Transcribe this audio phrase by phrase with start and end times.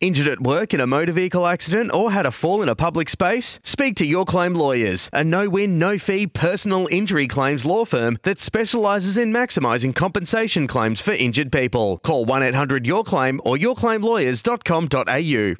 [0.00, 3.08] Injured at work in a motor vehicle accident or had a fall in a public
[3.08, 3.58] space?
[3.64, 8.16] Speak to Your Claim Lawyers, a no win, no fee personal injury claims law firm
[8.22, 11.98] that specialises in maximising compensation claims for injured people.
[12.04, 15.56] Call 1 800 Your Claim or yourclaimlawyers.com.au.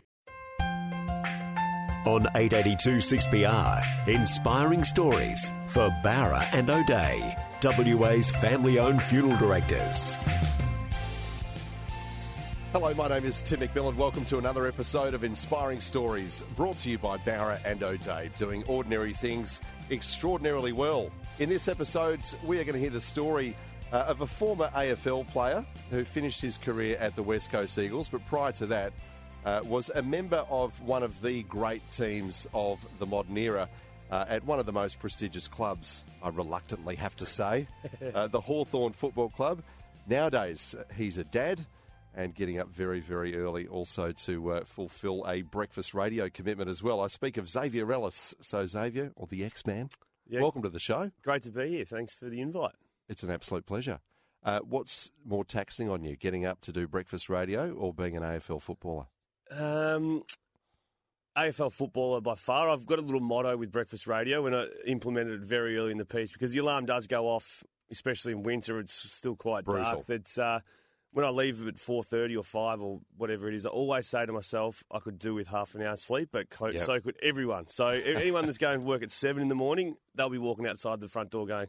[2.08, 10.16] On 882 6PR, inspiring stories for Bowra and O'Dea, WA's family owned funeral directors.
[12.72, 13.94] Hello, my name is Tim McMillan.
[13.94, 18.62] Welcome to another episode of Inspiring Stories, brought to you by Bowra and O'Dea, doing
[18.64, 21.10] ordinary things extraordinarily well.
[21.38, 23.56] In this episode, we are going to hear the story
[23.90, 28.10] uh, of a former AFL player who finished his career at the West Coast Eagles,
[28.10, 28.92] but prior to that,
[29.46, 33.66] uh, was a member of one of the great teams of the modern era.
[34.10, 37.66] Uh, at one of the most prestigious clubs, I reluctantly have to say,
[38.14, 39.62] uh, the Hawthorn Football Club.
[40.06, 41.64] Nowadays, he's a dad
[42.18, 46.82] and getting up very, very early also to uh, fulfill a breakfast radio commitment as
[46.82, 47.00] well.
[47.00, 48.34] I speak of Xavier Ellis.
[48.40, 49.88] So, Xavier, or the X Man,
[50.28, 50.40] Yeah.
[50.40, 51.12] welcome to the show.
[51.22, 51.84] Great to be here.
[51.84, 52.74] Thanks for the invite.
[53.08, 54.00] It's an absolute pleasure.
[54.42, 58.22] Uh, what's more taxing on you, getting up to do breakfast radio or being an
[58.24, 59.06] AFL footballer?
[59.50, 60.24] Um,
[61.36, 62.68] AFL footballer by far.
[62.68, 65.98] I've got a little motto with breakfast radio, and I implemented it very early in
[65.98, 67.62] the piece because the alarm does go off,
[67.92, 68.78] especially in winter.
[68.80, 69.84] It's still quite Brutal.
[69.84, 70.06] dark.
[70.06, 70.60] That uh,
[71.12, 74.26] when I leave at four thirty or five or whatever it is, I always say
[74.26, 76.80] to myself, I could do with half an hour's sleep, but co- Yep.
[76.80, 77.66] so could everyone.
[77.68, 81.00] So anyone that's going to work at seven in the morning, they'll be walking outside
[81.00, 81.68] the front door going.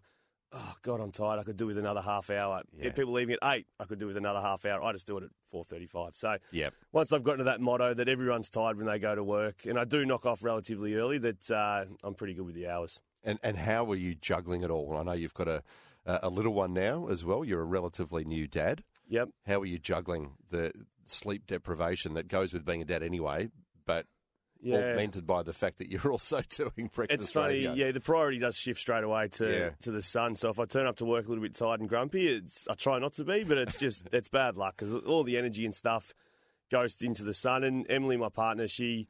[0.52, 1.40] Oh God, I'm tired.
[1.40, 2.64] I could do with another half hour.
[2.76, 2.90] Yeah.
[2.92, 4.84] People leaving at eight, I could do with another half hour.
[4.84, 6.16] I just do it at four thirty-five.
[6.16, 6.74] So Yep.
[6.92, 9.78] once I've gotten to that motto that everyone's tired when they go to work, and
[9.78, 13.00] I do knock off relatively early, that uh, I'm pretty good with the hours.
[13.24, 14.98] And, and how are you juggling it all?
[14.98, 15.62] I know you've got a,
[16.08, 17.46] a a little one now as well.
[17.46, 18.84] You're a relatively new dad.
[19.10, 19.30] Yep.
[19.48, 20.72] How are you juggling the
[21.06, 23.50] sleep deprivation that goes with being a dad anyway,
[23.86, 24.06] but
[24.62, 24.78] Yeah.
[24.92, 27.74] augmented by the fact that you're also doing breakfast It's funny, radio?
[27.74, 27.92] yeah.
[27.92, 29.70] The priority does shift straight away to Yeah.
[29.82, 30.36] to the son.
[30.36, 32.76] So if I turn up to work a little bit tired and grumpy, it's I
[32.76, 35.74] try not to be, but it's just it's bad luck because all the energy and
[35.74, 36.14] stuff
[36.70, 37.64] goes into the son.
[37.64, 39.08] And Emily, my partner, she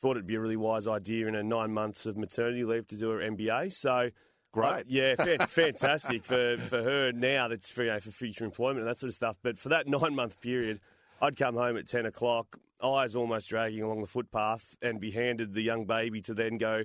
[0.00, 2.96] thought it'd be a really wise idea in her nine months of maternity leave to
[2.96, 3.72] do her MBA.
[3.72, 4.10] So.
[4.60, 4.68] Great.
[4.80, 7.48] uh, yeah, fan- fantastic for, for her now.
[7.48, 9.36] That's for, you know, for future employment and that sort of stuff.
[9.42, 10.80] But for that nine month period,
[11.20, 15.54] I'd come home at ten o'clock, eyes almost dragging along the footpath, and be handed
[15.54, 16.84] the young baby to then go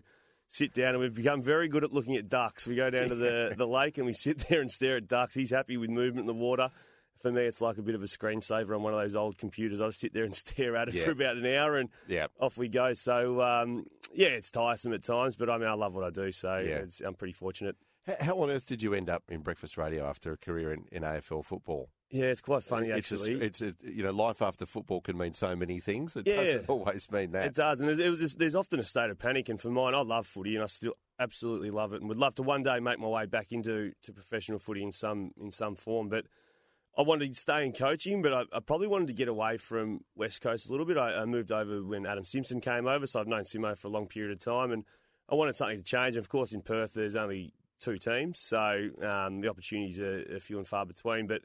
[0.50, 0.90] sit down.
[0.90, 2.68] And we've become very good at looking at ducks.
[2.68, 5.34] We go down to the, the lake and we sit there and stare at ducks.
[5.34, 6.70] He's happy with movement in the water.
[7.20, 9.80] For me, it's like a bit of a screensaver on one of those old computers.
[9.80, 11.04] I just sit there and stare at it Yeah.
[11.06, 12.28] for about an hour and Yeah.
[12.40, 12.94] off we go.
[12.96, 16.32] So, um, yeah, it's tiresome at times, but I mean, I love what I do.
[16.32, 16.78] So Yeah.
[16.78, 17.76] it's, I'm pretty fortunate.
[18.06, 20.86] How, how on earth did you end up in breakfast radio after a career in,
[20.92, 21.90] in AFL football?
[22.10, 23.42] Yeah, it's quite funny, It's a- actually.
[23.46, 26.16] It's, a, you know life after football can mean so many things.
[26.18, 26.36] It Yeah.
[26.36, 27.46] doesn't always mean that.
[27.46, 29.48] It does, and there's, it was just, there's often a state of panic.
[29.50, 32.36] And for mine, I love footy, and I still absolutely love it, and would love
[32.36, 35.76] to one day make my way back into to professional footy in some in some
[35.76, 36.10] form.
[36.10, 36.26] But
[36.98, 40.02] I wanted to stay in coaching, but I, I probably wanted to get away from
[40.16, 40.98] West Coast a little bit.
[40.98, 43.92] I, I moved over when Adam Simpson came over, so I've known Simo for a
[43.92, 44.84] long period of time, and
[45.30, 46.16] I wanted something to change.
[46.16, 50.40] And of course, in Perth, there's only two teams, so um, the opportunities are, are
[50.40, 51.28] few and far between.
[51.28, 51.44] But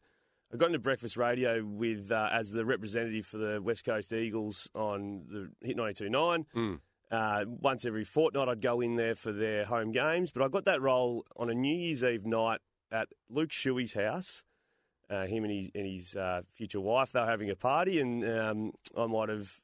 [0.53, 4.69] I got into breakfast radio with uh, as the representative for the West Coast Eagles
[4.75, 6.45] on the Hit 92.9.
[7.09, 10.33] Uh, once every fortnight, I'd go in there for their home games.
[10.33, 14.43] But I got that role on a New Year's Eve night at Luke Shuey's house.
[15.09, 18.25] Uh, him and his, and his uh, future wife, they were having a party, and
[18.28, 19.61] um, I might have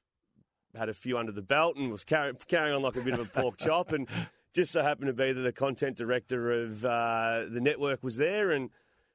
[0.76, 3.20] had a few under the belt and was carry, carrying on like a bit of
[3.20, 3.92] a pork chop.
[3.92, 4.08] And
[4.54, 8.52] just so happened to be that the content director of uh, the network was there
[8.52, 8.70] and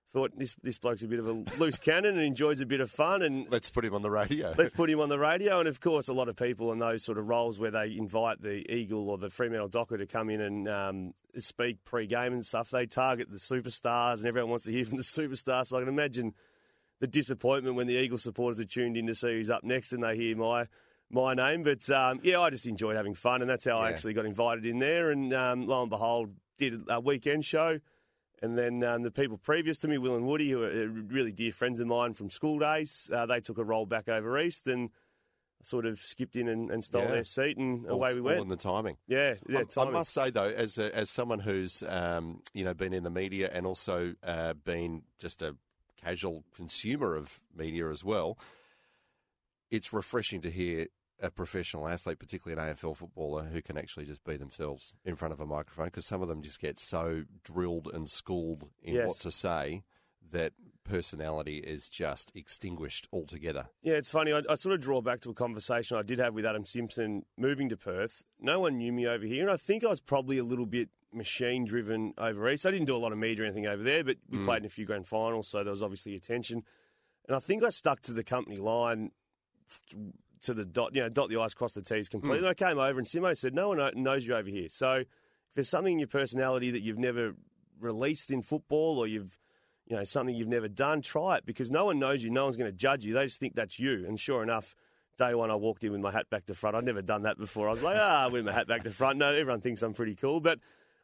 [0.10, 2.90] thought this, this bloke's a bit of a loose cannon and enjoys a bit of
[2.90, 3.22] fun.
[3.22, 4.54] And Let's put him on the radio.
[4.58, 5.60] Let's put him on the radio.
[5.60, 8.42] And of course, a lot of people in those sort of roles where they invite
[8.42, 12.46] the Eagle or the Fremantle Docker to come in and um, speak pre game and
[12.46, 15.68] stuff, they target the superstars and everyone wants to hear from the superstars.
[15.68, 16.34] So I can imagine
[17.00, 20.04] the disappointment when the Eagle supporters are tuned in to see who's up next and
[20.04, 20.68] they hear my.
[21.10, 24.14] My name, but um, yeah, I just enjoyed having fun, and that's how I actually
[24.14, 25.10] got invited in there.
[25.10, 27.80] And um, lo and behold, did a weekend show,
[28.42, 31.32] and then um, the people previous to me, Will and Woody, who are uh, really
[31.32, 34.68] dear friends of mine from school days, uh, they took a role back over east
[34.68, 34.90] and
[35.64, 37.12] sort of skipped in and, and stole Yeah.
[37.12, 38.42] their seat, and All- away we all went.
[38.42, 38.98] in the timing.
[39.08, 42.74] yeah, yeah, I- I, must say though, as a, as someone who's um, you know
[42.76, 45.56] been in the media and also uh, been just a
[46.00, 48.38] casual consumer of media as well,
[49.72, 50.88] it's refreshing to hear
[51.20, 55.34] a professional athlete, particularly an AFL footballer, who can actually just be themselves in front
[55.34, 55.86] of a microphone.
[55.86, 59.08] Because some of them just get so drilled and schooled in Yes.
[59.08, 59.84] what to say
[60.32, 60.54] that
[60.84, 63.68] personality is just extinguished altogether.
[63.82, 64.34] Yeah, it's funny.
[64.34, 67.26] I, I, sort of draw back to a conversation I did have with Adam Simpson
[67.38, 68.24] moving to Perth.
[68.40, 70.90] No one knew me over here, and I think I was probably a little bit
[71.14, 72.66] machine driven over east.
[72.66, 74.46] I didn't do a lot of media or anything over there, but we mm.
[74.46, 76.64] played in a few grand finals, so there was obviously attention.
[77.28, 79.12] And I think I stuck to the company line
[80.42, 82.48] to the dot, you know, dot the i's, cross the t's completely.
[82.48, 82.52] Mm.
[82.52, 85.08] I came over and Simo said, "No one knows you over here." So if
[85.56, 87.36] there's something in your personality that you've never
[87.80, 89.38] released in football, or you've
[89.88, 92.30] you know, something you've never done, try it because no one knows you.
[92.30, 93.14] No one's going to judge you.
[93.14, 94.06] They just think that's you.
[94.06, 94.76] And sure enough,
[95.18, 96.76] day one I walked in with my hat back to front.
[96.76, 97.70] I'd never done that before.
[97.70, 99.18] I was like, ah, with my hat back to front.
[99.18, 100.42] No, everyone thinks I'm pretty cool.
[100.42, 100.60] But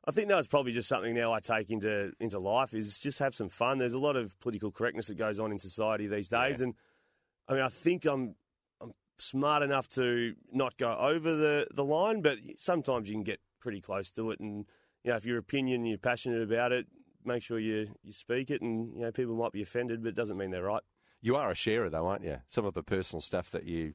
[0.06, 3.19] I think that was probably just something now I take into into life is just
[3.19, 3.77] have some fun.
[3.77, 6.65] There's a lot of political correctness that goes on in society these days, yeah.
[6.65, 6.75] and
[7.47, 8.35] I mean I think I'm
[9.23, 13.81] smart enough to not go over the the line, but sometimes you can get pretty
[13.81, 14.39] close to it.
[14.39, 14.65] And
[15.03, 16.87] you know if your opinion, you're passionate about it,
[17.25, 20.15] make sure you, you speak it, and you know people might be offended, but it
[20.15, 20.83] doesn't mean they're right.
[21.21, 22.41] You are a sharer, though, aren't you?
[22.47, 23.93] Some of the personal stuff that you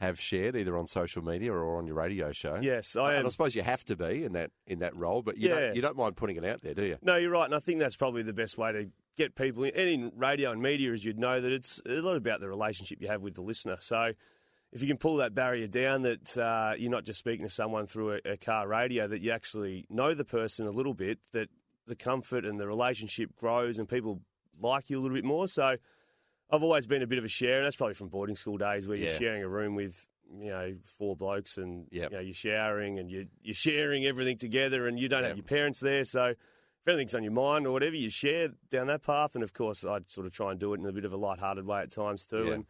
[0.00, 2.58] have shared either on social media or on your radio show.
[2.60, 3.18] Yes, I am.
[3.18, 5.60] And I suppose you have to be in that in that role, but you, yeah.
[5.60, 6.98] don't, you don't mind putting it out there, do you?
[7.02, 9.64] No, you're right, and I think that's probably the best way to get people.
[9.64, 12.48] In, and in radio and media, as you'd know, that it's a lot about the
[12.48, 13.76] relationship you have with the listener.
[13.78, 14.12] So
[14.72, 17.86] if you can pull that barrier down, that uh, you're not just speaking to someone
[17.86, 21.48] through a, a, car radio, that you actually know the person a little bit, that
[21.86, 24.20] the comfort and the relationship grows and people
[24.60, 25.46] like you a little bit more.
[25.46, 25.76] So
[26.50, 28.88] I've always been a bit of a share, and that's probably from boarding school days
[28.88, 29.08] where yeah.
[29.08, 30.08] you're sharing a room with
[30.38, 32.10] you know four blokes and yep.
[32.10, 35.30] you know you're showering and you're, you're sharing everything together, and you don't yep.
[35.30, 36.34] have your parents there, so
[36.82, 39.34] if anything's on your mind or whatever, you share down that path.
[39.34, 41.16] And of course, I sort of try and do it in a bit of a
[41.16, 42.52] light-hearted way at times too.
[42.52, 42.66] And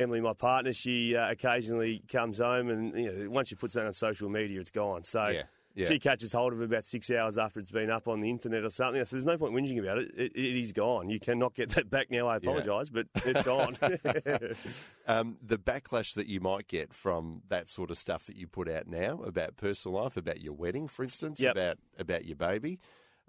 [0.00, 3.88] Emily, my partner, she uh, occasionally comes home, and you know, once she puts something
[3.88, 5.04] on social media, it's gone.
[5.04, 5.28] So.
[5.28, 5.42] Yeah
[5.74, 5.86] yeah.
[5.86, 8.64] She catches hold of it about six hours after it's been up on the internet
[8.64, 9.00] or something.
[9.00, 10.10] I said, "There's no point whinging about it.
[10.16, 11.08] It, it is gone.
[11.08, 12.26] You cannot get that back now.
[12.26, 13.02] I apologise, yeah.
[13.14, 13.76] but it's gone."
[15.06, 18.68] um, the backlash that you might get from that sort of stuff that you put
[18.68, 21.52] out now about personal life, about your wedding, for instance, yep.
[21.52, 22.80] about about your baby,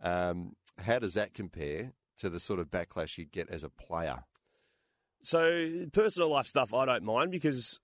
[0.01, 4.23] um, how does that compare to the sort of backlash you'd get as a player?
[5.23, 7.79] So personal life stuff, I don't mind because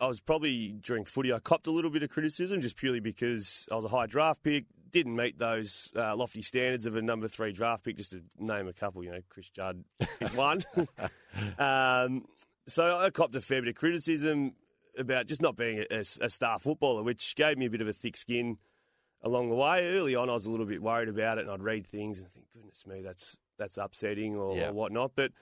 [0.00, 3.68] I was probably during footy, I copped a little bit of criticism just purely because
[3.70, 7.28] I was a high draft pick, didn't meet those uh, lofty standards of a number
[7.28, 9.02] three draft pick, just to name a couple.
[9.02, 9.84] You know, Chris Judd
[10.20, 10.62] is one.
[11.58, 12.26] um,
[12.66, 14.54] so I copped a fair bit of criticism
[14.98, 17.92] about just not being a, a, star footballer, which gave me a bit of a
[17.92, 18.58] thick skin
[19.22, 19.88] along the way.
[19.96, 22.28] Early on, I was a little bit worried about it, and I'd read things and
[22.28, 25.12] think, "Goodness me, that's that's upsetting" or, or whatnot.
[25.14, 25.32] But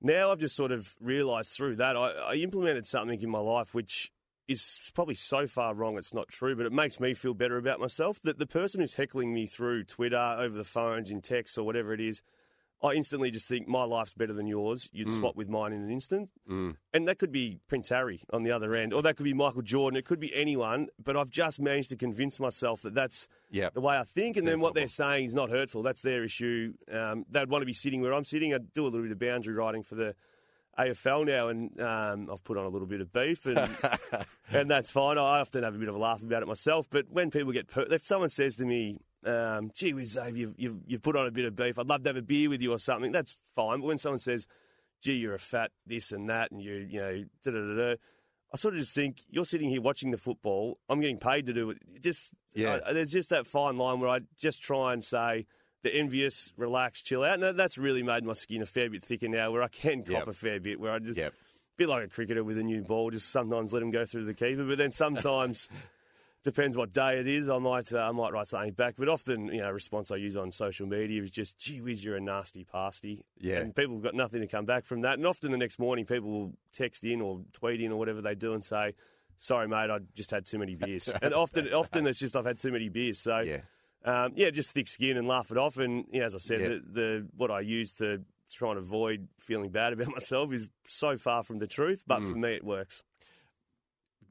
[0.00, 3.74] now I've just sort of realised through that I, I, implemented something in my life
[3.74, 4.10] which
[4.48, 7.78] is probably so far wrong it's not true, but it makes me feel better about
[7.78, 8.20] myself.
[8.22, 11.92] That the person who's heckling me through Twitter, over the phones, in text, or whatever
[11.92, 12.22] it is,
[12.80, 14.88] I instantly just think my life's better than yours.
[14.92, 15.16] You'd mm.
[15.16, 16.30] swap with mine in an instant.
[16.48, 16.76] Mm.
[16.94, 19.62] And that could be Prince Harry on the other end, or that could be Michael
[19.62, 19.96] Jordan.
[19.96, 20.88] It could be anyone.
[21.02, 23.74] But I've just managed to convince myself that that's yep.
[23.74, 24.36] the way I think.
[24.36, 24.82] It's and then what problem.
[24.82, 25.82] they're saying is not hurtful.
[25.82, 26.74] That's their issue.
[26.90, 28.54] Um, they'd want to be sitting where I'm sitting.
[28.54, 30.14] I do a little bit of boundary writing for the
[30.78, 33.58] AFL now, and um, I've put on a little bit of beef, and
[34.52, 35.18] and that's fine.
[35.18, 36.88] I often have a bit of a laugh about it myself.
[36.88, 40.54] But when people get, per- if someone says to me, um, gee whiz, Dave, you've,
[40.56, 41.78] you've, you've put on a bit of beef.
[41.78, 43.12] I'd love to have a beer with you or something.
[43.12, 43.80] That's fine.
[43.80, 44.46] But when someone says,
[45.02, 47.94] gee, you're a fat this and that, and you, you know, da da da
[48.52, 50.78] I sort of just think you're sitting here watching the football.
[50.88, 51.78] I'm getting paid to do it.
[52.00, 52.80] Just yeah.
[52.86, 55.46] I, there's just that fine line where I just try and say
[55.82, 57.42] the envious, relax, chill out.
[57.42, 60.12] And that's really made my skin a fair bit thicker now, where I can cop
[60.12, 60.28] yep.
[60.28, 60.80] a fair bit.
[60.80, 61.34] Where I just yep.
[61.76, 63.10] bit like a cricketer with a new ball.
[63.10, 65.68] Just sometimes let him go through the keeper, but then sometimes
[66.44, 67.48] depends what day it is.
[67.48, 70.36] I might uh, I might write something back, but often you know response I use
[70.36, 74.02] on social media is just "Gee whiz, you're a nasty pasty," yeah, and people have
[74.02, 75.18] got nothing to come back from that.
[75.18, 78.34] And often the next morning, people will text in or tweet in or whatever they
[78.34, 78.94] do and say,
[79.36, 82.58] "Sorry, mate, I just had too many beers." and often often it's just I've had
[82.58, 83.18] too many beers.
[83.18, 83.60] So yeah,
[84.04, 85.78] um, yeah, just thick skin and laugh it off.
[85.78, 86.68] And you know, as I said, yeah.
[86.68, 91.16] the, the what I use to try and avoid feeling bad about myself is so
[91.16, 92.30] far from the truth, but mm.
[92.30, 93.02] for me, it works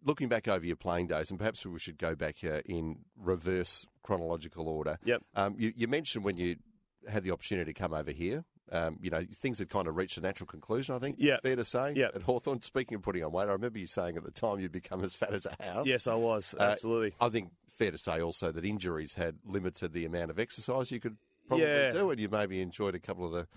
[0.07, 3.85] looking back over your playing days, and perhaps we should go back uh, in reverse
[4.01, 4.97] chronological order.
[5.03, 5.21] Yep.
[5.35, 6.55] Um, you, you, mentioned when you
[7.07, 10.17] had the opportunity to come over here, um, you know, things had kind of reached
[10.17, 11.17] a natural conclusion, I think.
[11.19, 11.37] Yeah.
[11.43, 11.93] Fair to say.
[11.95, 12.07] Yeah.
[12.15, 14.71] At Hawthorn, speaking of putting on weight, I remember you saying at the time you'd
[14.71, 15.87] become as fat as a house.
[15.87, 16.55] Yes, I was.
[16.59, 17.13] Uh, Absolutely.
[17.19, 20.91] Uh, I think fair to say also that injuries had limited the amount of exercise
[20.91, 21.91] you could probably yeah.
[21.91, 23.47] do, and you maybe enjoyed a couple of the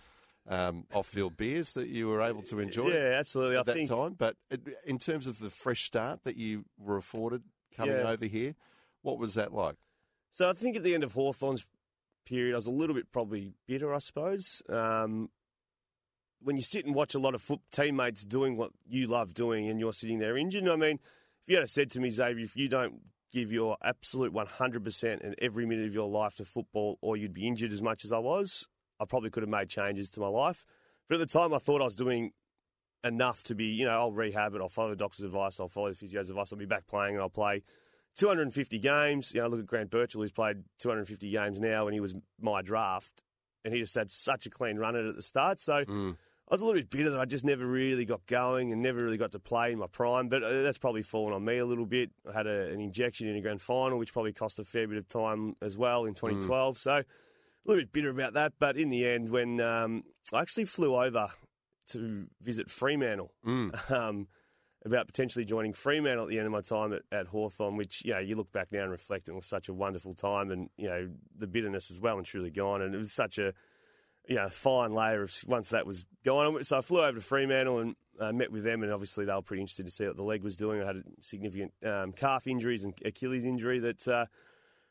[0.50, 2.88] um, off-field beers that you were able to enjoy.
[2.88, 3.57] Yeah, absolutely.
[3.57, 3.88] At I that think...
[3.88, 4.37] time, but
[4.85, 7.42] in terms of the fresh start that you were afforded
[7.75, 8.09] coming yeah.
[8.09, 8.54] over here,
[9.02, 9.76] what was that like?
[10.30, 11.64] So I think at the end of Hawthorn's
[12.26, 14.62] period, I was a little bit probably bitter, I suppose.
[14.69, 15.30] Um,
[16.42, 19.69] when you sit and watch a lot of foot teammates doing what you love doing,
[19.69, 20.69] and you're sitting there injured.
[20.69, 20.99] I mean,
[21.42, 23.02] if you had said to me, Xavier, if you don't
[23.33, 27.47] give your absolute 100% and every minute of your life to football, or you'd be
[27.47, 28.69] injured as much as I was,
[29.00, 30.64] I probably could have made changes to my life.
[31.09, 32.33] But at the time, I thought I was doing
[33.02, 35.88] enough to be, you know, I'll rehab it, I'll follow the doctor's advice, I'll follow
[35.88, 37.62] the physio's advice, I'll be back playing, and I'll play
[38.16, 39.33] 250 games.
[39.35, 42.61] You know, look at Grant Birchall, who's played 250 games now, and he was my
[42.62, 43.23] draft,
[43.64, 45.61] and he just had such a clean run at it at the start.
[45.61, 46.16] So Mm.
[46.50, 49.04] I was a little bit bitter that I just never really got going and never
[49.04, 51.64] really got to play in my prime, but uh, that's probably fallen on me a
[51.64, 52.11] little bit.
[52.28, 54.99] I had a, an injection in a grand final, which probably cost a fair bit
[54.99, 56.76] of time as well in 2012.
[56.76, 57.04] So
[57.64, 60.97] a little bit bitter about that, but in the end, when um, I actually flew
[60.97, 61.29] over
[61.88, 64.29] to visit Fremantle um,
[64.85, 68.12] about potentially joining Fremantle at the end of my time at, at Hawthorn, which, you
[68.12, 70.88] know, you look back now and reflect, it was such a wonderful time and, you
[70.88, 72.81] know, the bitterness is well and truly gone.
[72.81, 73.52] And it was such a,
[74.29, 76.62] you know, fine layer of once that was gone.
[76.64, 79.43] So I flew over to Fremantle and uh, met with them, and obviously they were
[79.43, 80.83] pretty interested to see what the leg was doing.
[80.83, 84.26] I had a significant um, calf injuries and Achilles injury that uh,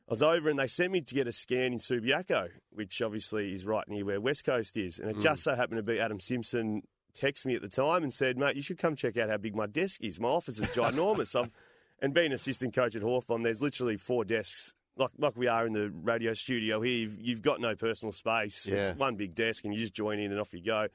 [0.09, 3.53] I was over, and they sent me to get a scan in Subiaco, which obviously
[3.53, 4.97] is right near where West Coast is.
[4.97, 6.81] And it just so happened to be Adam Simpson
[7.15, 9.55] texted me at the time and said, mate, you should come check out how big
[9.55, 10.19] my desk is.
[10.19, 11.39] My office is ginormous.
[11.39, 11.51] I've,
[12.01, 14.73] and being assistant coach at Hawthorn, there's literally four desks.
[14.97, 18.67] Like, like we are in the radio studio here, you've, you've got no personal space.
[18.67, 18.77] Yeah.
[18.77, 20.87] It's one big desk, and you just join in and off you go.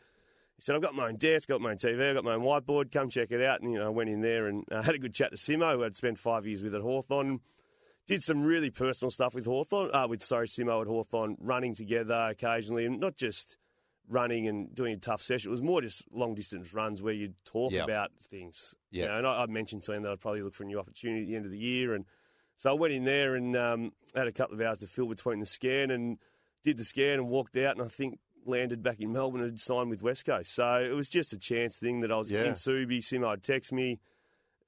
[0.57, 2.43] He said, I've got my own desk, got my own TV, I've got my own
[2.43, 3.61] whiteboard, come check it out.
[3.61, 5.75] And, you know, I went in there and uh, had a good chat to Simo,
[5.75, 7.41] who I'd spent five years with at Hawthorn.
[8.07, 12.29] Did some really personal stuff with Hawthorn, uh, with, sorry, Simo at Hawthorn, running together
[12.31, 13.57] occasionally, and not just
[14.07, 15.49] running and doing a tough session.
[15.49, 17.85] It was more just long distance runs where you'd talk Yeah.
[17.85, 18.75] about things.
[18.91, 19.09] You Yeah.
[19.09, 21.23] know, and I, I mentioned to him that I'd probably look for a new opportunity
[21.23, 21.95] at the end of the year.
[21.95, 22.05] And
[22.59, 25.41] so I went in there and um, had a couple of hours to fill between
[25.41, 26.19] the scan and
[26.63, 27.77] did the scan and walked out.
[27.79, 30.53] And I think landed back in Melbourne and signed with West Coast.
[30.55, 32.45] So it was just a chance thing that I was Yeah.
[32.45, 32.99] in Subi.
[32.99, 34.01] Simo would text me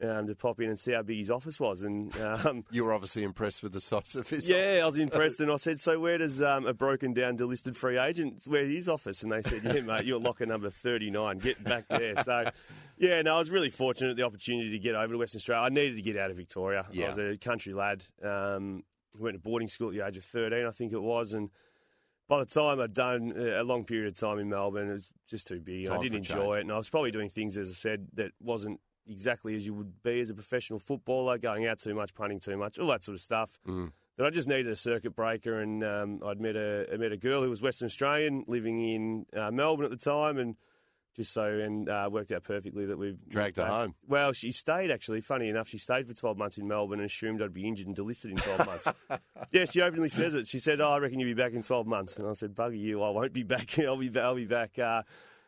[0.03, 1.83] um, to pop in and see how big his office was.
[1.83, 4.49] And um, You were obviously impressed with the size of his office.
[4.51, 7.77] yeah, I was impressed, and I said, "So where does um, a broken down delisted
[7.77, 11.39] free agent where his office?" And they said, "Yeah, mate, you're locker number thirty nine.
[11.39, 12.51] Get back there." So,
[12.99, 15.67] yeah, no, I was really fortunate the opportunity to get over to Western Australia.
[15.67, 16.87] I needed to get out of Victoria.
[16.93, 17.07] Yeah.
[17.07, 18.05] I was a country lad.
[18.23, 18.85] Um,
[19.19, 21.51] went to boarding school at the age of thirteen, I think it was, and.
[22.29, 25.47] By the time I'd done a long period of time in Melbourne, it was just
[25.47, 25.87] too big.
[25.87, 26.57] Time I didn't enjoy change.
[26.57, 29.75] it, and I was probably doing things, as I said, that wasn't exactly as you
[29.75, 33.05] would be as a professional footballer, going out too much, punting too much, all that
[33.05, 33.59] sort of stuff.
[33.67, 33.93] Mm.
[34.17, 37.19] That I just needed a circuit breaker, and um, I'd met a I met a
[37.19, 40.57] girl who was Western Australian, living in uh, Melbourne at the time, and
[41.15, 43.73] just so and uh, worked out perfectly that we've Dragged her back.
[43.73, 43.95] home.
[44.07, 45.21] Well, she stayed actually.
[45.21, 47.97] Funny enough, she stayed for twelve months in Melbourne and assumed I'd be injured and
[47.97, 48.93] delisted in twelve months.
[49.53, 50.47] yeah, she openly says it.
[50.47, 52.79] She said, "Oh, I reckon you'll be back in twelve months," and I said, "Bugger
[52.79, 53.79] you, I won't be back.
[53.81, 55.03] I'll be I'll be back." Uh,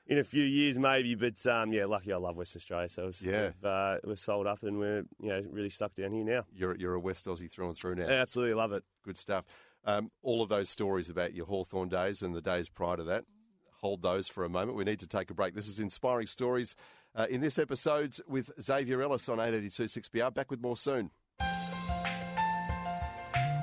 [0.09, 3.23] in a few years, maybe, but um, yeah, lucky I love Western Australia, so it's,
[3.23, 3.47] Yeah.
[3.49, 6.45] we've, uh, we're sold up and we're you know really stuck down here now.
[6.53, 8.09] You're, you're a West Aussie through and through now.
[8.09, 8.85] Absolutely love it.
[9.05, 9.45] Good stuff.
[9.85, 13.25] Um, all of those stories about your Hawthorn days and the days prior to that,
[13.81, 14.77] hold those for a moment.
[14.77, 15.55] We need to take a break.
[15.55, 16.75] This is Inspiring Stories
[17.15, 20.35] uh, in this episode with Xavier Ellis on 882 6PR.
[20.35, 21.11] Back with more soon.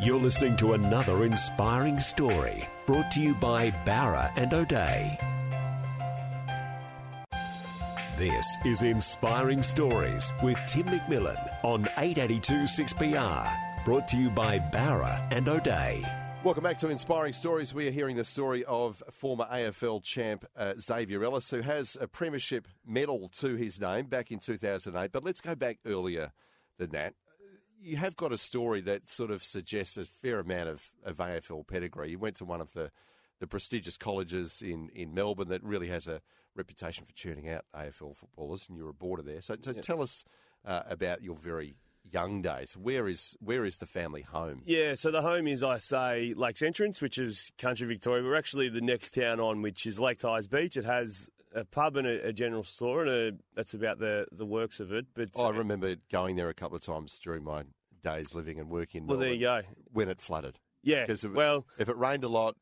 [0.02, 5.18] You're listening to another inspiring story brought to you by Bowra and O'Dea.
[8.18, 13.84] This is Inspiring Stories with Tim McMillan on 882 6PR.
[13.84, 16.02] Brought to you by Bowra and O'Dea.
[16.42, 17.74] Welcome back to Inspiring Stories.
[17.74, 22.08] We are hearing the story of former AFL champ uh, Xavier Ellis, who has a
[22.08, 25.12] premiership medal to his name back in 2008.
[25.12, 26.32] But let's go back earlier
[26.78, 27.16] than that.
[27.78, 31.68] You have got a story that sort of suggests a fair amount of, of AFL
[31.68, 32.12] pedigree.
[32.12, 32.92] You went to one of the,
[33.42, 36.22] the prestigious colleges in, in Melbourne that really has a
[36.56, 39.42] reputation for churning out AFL footballers, and you were a boarder there.
[39.42, 40.24] So, so tell us
[40.66, 42.78] uh, about your very young days.
[42.78, 44.62] Where is where is the family home?
[44.66, 48.24] Yeah, so the home is, I say, Lakes Entrance, which is country Victoria.
[48.24, 50.78] We're actually the next town on, which is Lake Tyers Beach.
[50.78, 54.46] It has a pub and a, a general store, and a, that's about the, the
[54.46, 55.08] works of it.
[55.14, 57.64] But Oh, I remember going there a couple of times during my
[58.04, 59.04] days living and working.
[59.04, 59.62] in Well, there you go.
[59.92, 60.60] When it flooded.
[60.84, 62.56] Yeah, Because well, if it rained a lot,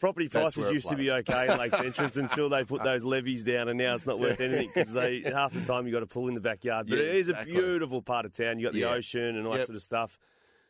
[0.00, 3.68] property prices used to be okay in Lakes Entrance until they put those levees down,
[3.68, 6.26] and now it's not worth anything because they half the time you got to pull
[6.28, 6.88] in the backyard.
[6.88, 7.52] But Yeah, it is exactly.
[7.54, 8.58] a beautiful part of town.
[8.58, 8.94] You got the Yeah.
[8.94, 10.18] ocean and all that sort of stuff.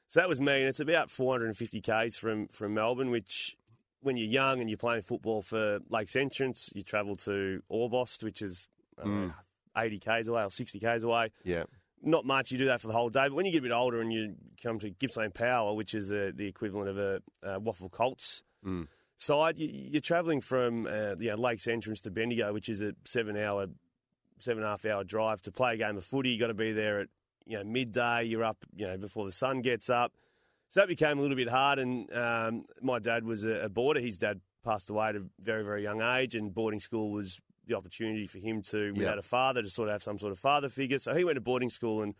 [0.08, 3.56] So that was me, and it's about 450 k's from from Melbourne, which.
[4.02, 8.40] When you're young and you're playing football for Lakes Entrance, you travel to Orbost, which
[8.40, 8.66] is
[8.99, 9.26] Mm.
[9.26, 9.32] know,
[9.76, 11.28] 80 k's away or 60 k's away.
[11.44, 11.64] yeah,
[12.02, 12.50] Not much.
[12.50, 14.10] You do that for the whole day, but when you get a bit older and
[14.10, 18.42] you come to Gippsland Power, which is uh the equivalent of a, uh WAFL Colts,
[18.64, 18.88] Mm.
[19.22, 19.58] Side.
[19.58, 23.36] You, you're travelling from uh, you know, Lakes Entrance to Bendigo, which is a seven
[23.36, 23.66] hour,
[24.38, 26.30] seven and a half hour drive to play a game of footy.
[26.30, 27.08] You've got to be there at
[27.46, 28.24] you know midday.
[28.24, 30.12] You're up you know before the sun gets up.
[30.68, 31.78] So that became a little bit hard.
[31.78, 34.00] And um, my dad was a, a boarder.
[34.00, 37.76] His dad passed away at a very very young age, and boarding school was the
[37.76, 40.68] opportunity for him to, without a father, to sort of have some sort of father
[40.68, 40.98] figure.
[40.98, 42.14] So he went to boarding school and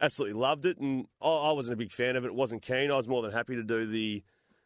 [0.00, 0.78] absolutely loved it.
[0.78, 2.34] And I, I wasn't a big fan of it.
[2.34, 2.90] wasn't keen.
[2.90, 4.22] I was more than happy to do the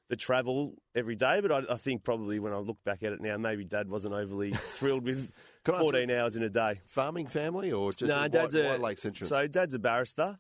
[0.09, 1.41] the travel every day.
[1.41, 4.15] But I, I think probably when I look back at it now, maybe Dad wasn't
[4.15, 5.33] overly thrilled with
[5.65, 6.81] Can I ask 14 hours in a day.
[6.87, 9.29] Farming family or just No, Dad's why a Lakes Entrance?
[9.29, 10.39] So Dad's a barrister.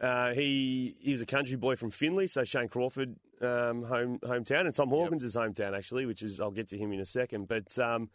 [0.00, 4.60] Uh, he he was a country boy from Finley, so Shane Crawford um, home hometown,
[4.60, 7.48] and Tom Hawkins' is hometown actually, which is I'll get to him in a second.
[7.48, 8.08] But um,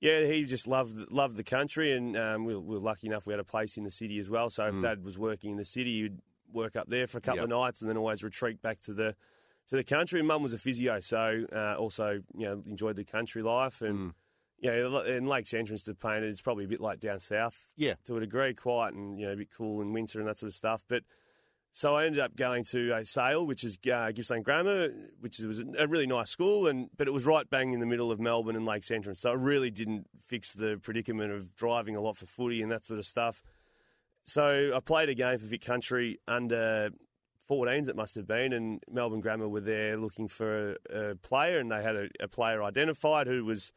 [0.00, 3.32] yeah, he just loved loved the country, and um, we, we were lucky enough we
[3.32, 4.50] had a place in the city as well.
[4.50, 6.18] So if Dad was working in the city, he'd
[6.52, 7.44] work up there for a couple Yep.
[7.44, 9.14] of nights, and then always retreat back to the
[9.70, 10.20] to the country.
[10.22, 14.12] Mum was a physio, so uh, also you know enjoyed the country life and.
[14.62, 17.94] Yeah, in Lakes Entrance to Painted, it's probably a bit like down south Yeah.
[18.04, 20.48] to a degree, quiet and you know a bit cool in winter and that sort
[20.48, 20.84] of stuff.
[20.86, 21.02] But
[21.72, 25.64] so I ended up going to a Sale, which is uh, Gippsland Grammar, which was
[25.78, 28.54] a really nice school, and but it was right bang in the middle of Melbourne
[28.54, 32.26] and Lakes Entrance, so it really didn't fix the predicament of driving a lot for
[32.26, 33.42] footy and that sort of stuff.
[34.24, 36.90] So I played a game for Vic Country under
[37.50, 41.58] 14s, it must have been, and Melbourne Grammar were there looking for a, a player,
[41.58, 43.72] and they had a, a player identified who was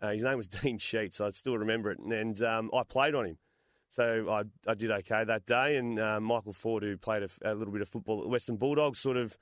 [0.00, 1.20] uh, his name was Dean Sheets.
[1.20, 3.38] I still remember it, and, and um, I played on him.
[3.90, 7.54] So I, I did okay that day, and uh, Michael Ford, who played a, a
[7.54, 9.36] little bit of football at Western Bulldogs, sort of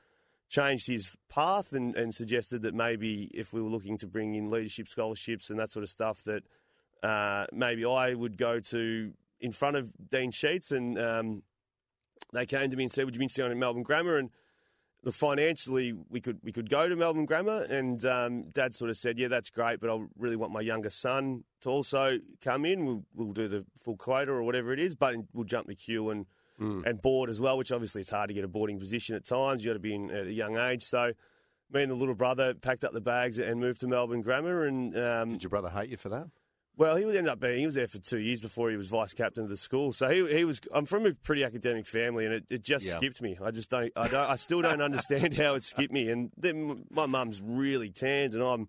[0.48, 4.48] changed his path and, and suggested that maybe if we were looking to bring in
[4.48, 6.42] leadership scholarships and that sort of stuff, that
[7.02, 11.42] uh, maybe I would go to in front of Dean Sheets, and um,
[12.32, 14.30] they came to me and said, "Would you be interested in Melbourne Grammar?" And
[15.02, 18.96] look, financially, we could we could go to Melbourne Grammar, and um, Dad sort of
[18.96, 22.84] said, "Yeah, that's great, but I really want my younger son to also come in.
[22.84, 26.10] We'll, we'll do the full quota or whatever it is, but we'll jump the queue
[26.10, 26.26] and
[26.84, 27.56] and board as well.
[27.56, 29.64] Which obviously it's hard to get a boarding position at times.
[29.64, 30.82] You got to be in at a young age.
[30.82, 31.12] So
[31.70, 34.96] me and the little brother packed up the bags and moved to Melbourne Grammar, and
[34.96, 36.26] um, Did your brother hate you for that?
[36.78, 39.12] Well, he ended up being he was there for two years before he was vice
[39.12, 39.92] captain of the school.
[39.92, 40.60] So he he was.
[40.72, 42.92] I'm from a pretty academic family, and it, it just Yeah.
[42.96, 43.36] skipped me.
[43.44, 43.92] I just don't.
[43.96, 44.30] I don't.
[44.30, 46.08] I still don't understand how it skipped me.
[46.08, 48.68] And then my mum's really tanned, and I'm.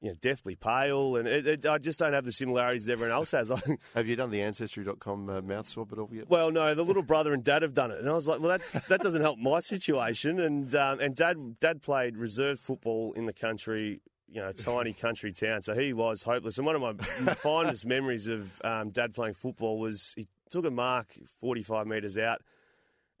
[0.00, 3.16] You know, deathly pale, and it, it, I just don't have the similarities that everyone
[3.16, 3.50] else has.
[3.96, 6.30] Have you done the Ancestry.com uh, mouth swab at all yet?
[6.30, 8.56] well, no, the little brother and dad have done it, and I was like, well,
[8.56, 10.38] that that doesn't help my situation.
[10.38, 15.32] And um, and dad dad played reserve football in the country, you know, tiny country
[15.32, 16.58] town, so he was hopeless.
[16.58, 16.92] And one of my
[17.34, 22.18] finest memories of um, dad playing football was he took a mark forty five metres
[22.18, 22.42] out.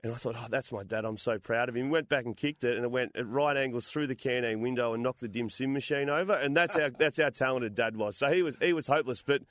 [0.04, 1.04] And I thought, oh, that's my dad.
[1.04, 1.90] I'm so proud of him.
[1.90, 4.94] Went back and kicked it, and it went at right angles through the canteen window
[4.94, 6.34] and knocked the dim sim machine over.
[6.34, 8.16] And that's how that's how talented dad was.
[8.16, 9.22] So he was he was hopeless.
[9.22, 9.42] But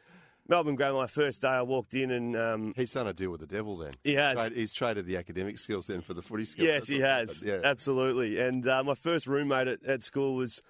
[0.48, 3.42] Melbourne Grammar, my first day, I walked in and um, He's done a deal with
[3.42, 3.92] the devil then.
[4.04, 4.50] He has.
[4.50, 6.66] He's traded the academic skills then for the footy skills.
[6.66, 7.44] Yes, That's he has.
[7.44, 7.60] Yeah.
[7.64, 8.40] Absolutely.
[8.40, 10.62] And uh, my first roommate at, at school was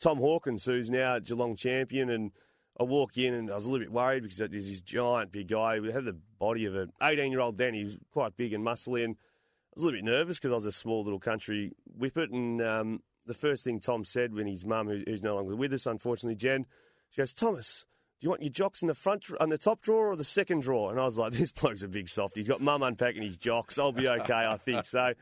[0.00, 2.10] Tom Hawkins, who's now Geelong champion.
[2.10, 2.32] And
[2.78, 5.48] I walk in and I was a little bit worried because there's this giant big
[5.48, 5.80] guy.
[5.80, 7.74] He had the body of an 18 year old then.
[7.74, 9.04] He was quite big and muscly.
[9.04, 12.30] And I was a little bit nervous because I was a small little country whippet.
[12.30, 15.72] And um, the first thing Tom said when his mum, who, who's no longer with
[15.72, 16.66] us, unfortunately, Jen,
[17.10, 17.86] she goes, Thomas,
[18.20, 20.62] do you want your jocks in the front, on the top drawer or the second
[20.62, 20.90] drawer?
[20.90, 22.36] And I was like, this bloke's a big soft.
[22.36, 23.78] He's got mum unpacking his jocks.
[23.78, 24.86] I'll be okay, I think.
[24.86, 25.14] So,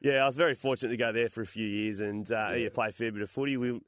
[0.00, 2.68] yeah, I was very fortunate to go there for a few years and uh, yeah.
[2.72, 3.56] play a fair bit of footy.
[3.56, 3.80] We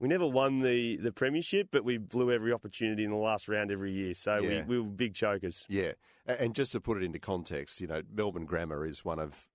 [0.00, 3.70] we never won the, the premiership, but we blew every opportunity in the last round
[3.70, 4.14] every year.
[4.14, 4.64] So Yeah.
[4.64, 5.66] we, we were big chokers.
[5.68, 5.92] Yeah,
[6.26, 9.46] and just to put it into context, you know, Melbourne Grammar is one of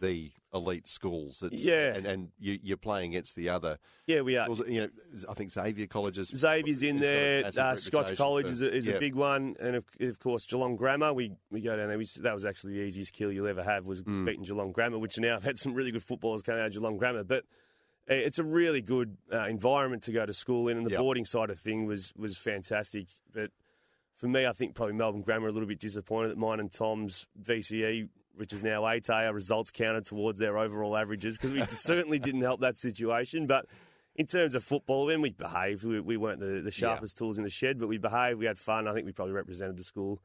[0.00, 1.42] the elite schools.
[1.42, 1.94] It's, Yeah.
[1.94, 3.76] and, and you, you're playing against the other.
[4.06, 4.48] Yeah, we are.
[4.66, 4.88] You know,
[5.28, 7.72] I think Xavier College's Xavier's in has got a there.
[7.72, 8.94] Uh, Scotch College for- is a, is yeah.
[8.94, 11.12] a big one, and of, of course Geelong Grammar.
[11.12, 11.98] We we go down there.
[11.98, 14.24] We, that was actually the easiest kill you'll ever have was Hmm.
[14.24, 16.96] beating Geelong Grammar, which now I've had some really good footballers coming out of Geelong
[16.96, 17.44] Grammar, but.
[18.10, 20.98] It's a really good uh, environment to go to school in, and the Yep.
[21.00, 23.06] boarding side of thing was was fantastic.
[23.32, 23.52] But
[24.16, 27.28] for me, I think probably Melbourne Grammar a little bit disappointed that mine and Tom's
[27.40, 32.18] VCE, which is now ATAR, our results counted towards their overall averages because we certainly
[32.18, 33.46] didn't help that situation.
[33.46, 33.66] But
[34.16, 37.44] in terms of football, when we behaved, we, we weren't the, the sharpest tools in
[37.44, 38.88] the shed, but we behaved, we had fun.
[38.88, 40.20] I think we probably represented the school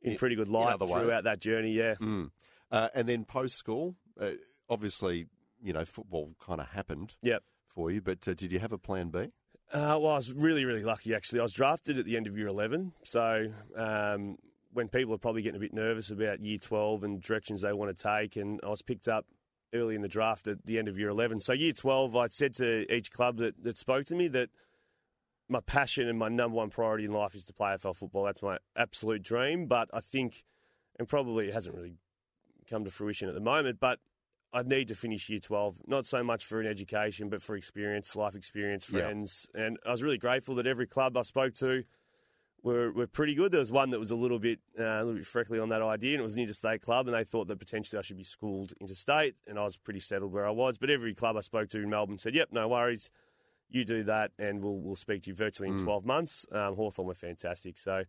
[0.00, 0.90] in pretty good light ways.
[0.90, 1.94] throughout that journey, yeah.
[2.00, 2.30] Mm.
[2.70, 4.30] Uh, and then post school, uh,
[4.68, 5.26] obviously,
[5.62, 7.42] you know, football kind of happened Yep.
[7.68, 8.00] for you.
[8.00, 9.18] But uh, did you have a plan B?
[9.72, 11.40] Uh, well, I was really, really lucky actually.
[11.40, 12.92] I was drafted at the end of year 11.
[13.04, 14.36] So um,
[14.72, 17.94] when people are probably getting a bit nervous about year 12 and directions they want
[17.96, 19.26] to take, and I was picked up
[19.74, 21.40] early in the draft at the end of year 11.
[21.40, 24.48] So year 12, I said to each club that, that spoke to me that
[25.50, 28.24] my passion and my number one priority in life is to play AFL football.
[28.24, 29.66] That's my absolute dream.
[29.66, 30.44] But I think,
[30.98, 31.96] and probably it hasn't really
[32.68, 33.98] come to fruition at the moment, but
[34.52, 38.16] I need to finish year 12, not so much for an education, but for experience,
[38.16, 39.48] life experience, friends.
[39.54, 39.64] Yeah.
[39.64, 41.84] And I was really grateful that every club I spoke to
[42.62, 43.52] were, were pretty good.
[43.52, 45.82] There was one that was a little bit uh, a little bit freckly on that
[45.82, 48.24] idea, and it was an interstate club, and they thought that potentially I should be
[48.24, 50.78] schooled interstate, and I was pretty settled where I was.
[50.78, 53.10] But every club I spoke to in Melbourne said, "Yep, no worries,
[53.68, 55.84] you do that, and we'll we'll speak to you virtually in mm.
[55.84, 58.02] 12 months." Um, Hawthorn were fantastic, so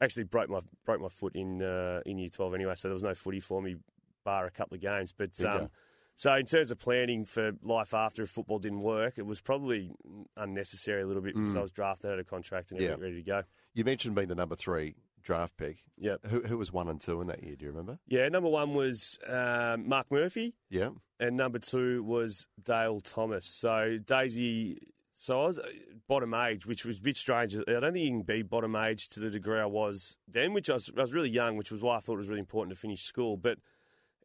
[0.00, 2.94] I actually broke my broke my foot in uh, in year 12 anyway, so there
[2.94, 3.76] was no footy for me
[4.24, 5.42] bar a couple of games, but.
[5.44, 5.70] Um,
[6.16, 9.90] so in terms of planning for life after if football didn't work, it was probably
[10.36, 11.58] unnecessary a little bit because mm.
[11.58, 12.90] I was drafted out of contract and yeah.
[12.90, 13.42] ready to go.
[13.74, 15.78] You mentioned being the number three draft pick.
[15.98, 16.16] Yeah.
[16.26, 17.56] Who, who, was one and two in that year?
[17.56, 17.98] Do you remember?
[18.06, 20.54] Yeah, number one was um, Marc Murphy.
[20.70, 20.90] Yeah.
[21.18, 23.46] And number two was Dale Thomas.
[23.46, 24.78] So Daisy,
[25.16, 25.68] so I was uh,
[26.06, 27.56] bottom age, which was a bit strange.
[27.56, 30.70] I don't think you can be bottom age to the degree I was then, which
[30.70, 32.76] I was, I was really young, which was why I thought it was really important
[32.76, 33.36] to finish school.
[33.36, 33.58] But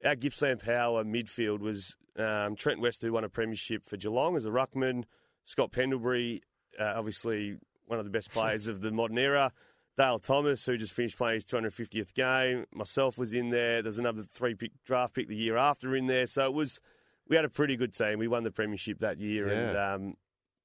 [0.04, 4.46] our Gippsland power midfield was um, Trent West, who won a premiership for Geelong as
[4.46, 5.04] a ruckman.
[5.46, 6.42] Scott Pendlebury,
[6.80, 9.52] uh, obviously one of the best players of the modern era.
[9.98, 12.66] Dale Thomas, who just finished playing his 250th game.
[12.74, 13.82] Myself was in there.
[13.82, 16.26] There's another three pick draft pick the year after in there.
[16.26, 16.80] So it was,
[17.28, 18.18] we had a pretty good team.
[18.18, 19.60] We won the premiership that year, yeah.
[19.60, 20.14] and um,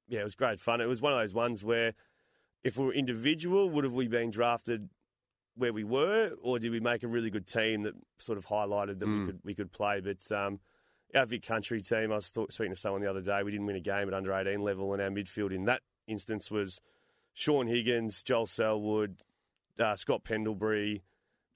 [0.07, 0.81] yeah, it was great fun.
[0.81, 1.95] It was one of those ones where,
[2.63, 4.89] if we were individual, would have we been drafted
[5.57, 8.99] where we were, or did we make a really good team that sort of highlighted
[8.99, 9.21] that mm.
[9.21, 10.01] we could we could play?
[10.01, 10.61] But um,
[11.15, 13.43] our Vic Country team, I was talk, speaking to someone the other day.
[13.43, 16.51] We didn't win a game at under eighteen level, and our midfield in that instance
[16.51, 16.81] was
[17.33, 19.23] Shaun Higgins, Joel Selwood,
[19.79, 21.03] uh, Scott Pendlebury,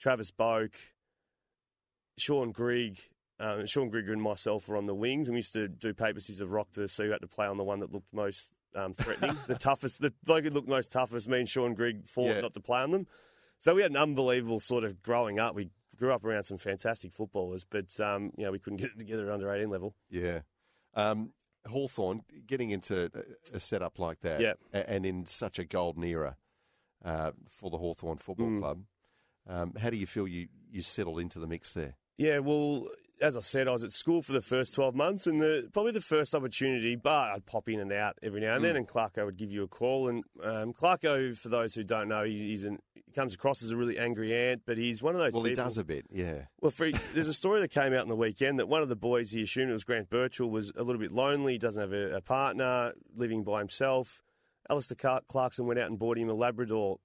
[0.00, 0.74] Travis Boak,
[2.16, 2.98] Shaun Grigg.
[3.40, 6.18] Um, Shaun Grigg and myself were on the wings, and we used to do paper
[6.18, 8.52] scissors of rock to see who had to play on the one that looked most
[8.74, 11.28] um, threatening, the toughest, the bloke who looked most toughest.
[11.28, 12.40] Me and Shaun Grigg fought yeah.
[12.40, 13.06] not to play on them.
[13.58, 15.54] So we had an unbelievable sort of growing up.
[15.54, 18.98] We grew up around some fantastic footballers, but um, you know we couldn't get it
[18.98, 19.94] together at under eighteen level.
[20.10, 20.40] Yeah.
[20.94, 21.32] Um,
[21.66, 23.10] Hawthorn getting into
[23.52, 24.54] a setup like that, yeah.
[24.72, 26.36] and in such a golden era
[27.04, 28.60] uh, for the Hawthorn Football mm.
[28.60, 28.82] Club,
[29.48, 31.96] um, how do you feel you, you settled into the mix there?
[32.16, 32.86] Yeah, well,
[33.20, 35.92] as I said, I was at school for the first 12 months, and the, probably
[35.92, 38.78] the first opportunity, but I'd pop in and out every now and then, mm.
[38.78, 40.08] and Clarko would give you a call.
[40.08, 43.76] And um, Clarko, for those who don't know, he's an, he comes across as a
[43.76, 45.62] really angry ant, but he's one of those well, people.
[45.62, 46.42] he does a bit, yeah.
[46.60, 48.96] Well, for, there's a story that came out in the weekend that one of the
[48.96, 52.16] boys, he assumed it was Grant Birchall, was a little bit lonely, doesn't have a,
[52.16, 54.22] a partner, living by himself.
[54.70, 56.98] Alistair Clarkson went out and bought him a Labrador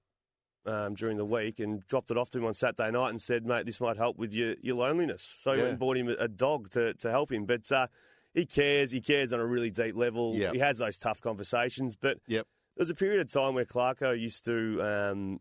[0.65, 3.45] um, during the week and dropped it off to him on Saturday night and said,
[3.45, 5.21] mate, this might help with your, your loneliness.
[5.21, 5.55] So yeah.
[5.55, 7.45] he went and bought him a, dog to, to help him.
[7.45, 7.87] But uh,
[8.33, 8.91] he cares.
[8.91, 10.35] He cares on a really deep level.
[10.35, 10.53] Yep.
[10.53, 11.95] He has those tough conversations.
[11.95, 12.47] But yep.
[12.75, 15.39] there was a period of time where Clarko used to um,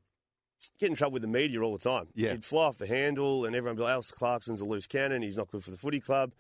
[0.79, 2.09] get in trouble with the media all the time.
[2.15, 2.33] Yeah.
[2.33, 5.23] He'd fly off the handle and everyone would be like, Clarkson's a loose cannon.
[5.23, 6.33] He's not good for the footy club.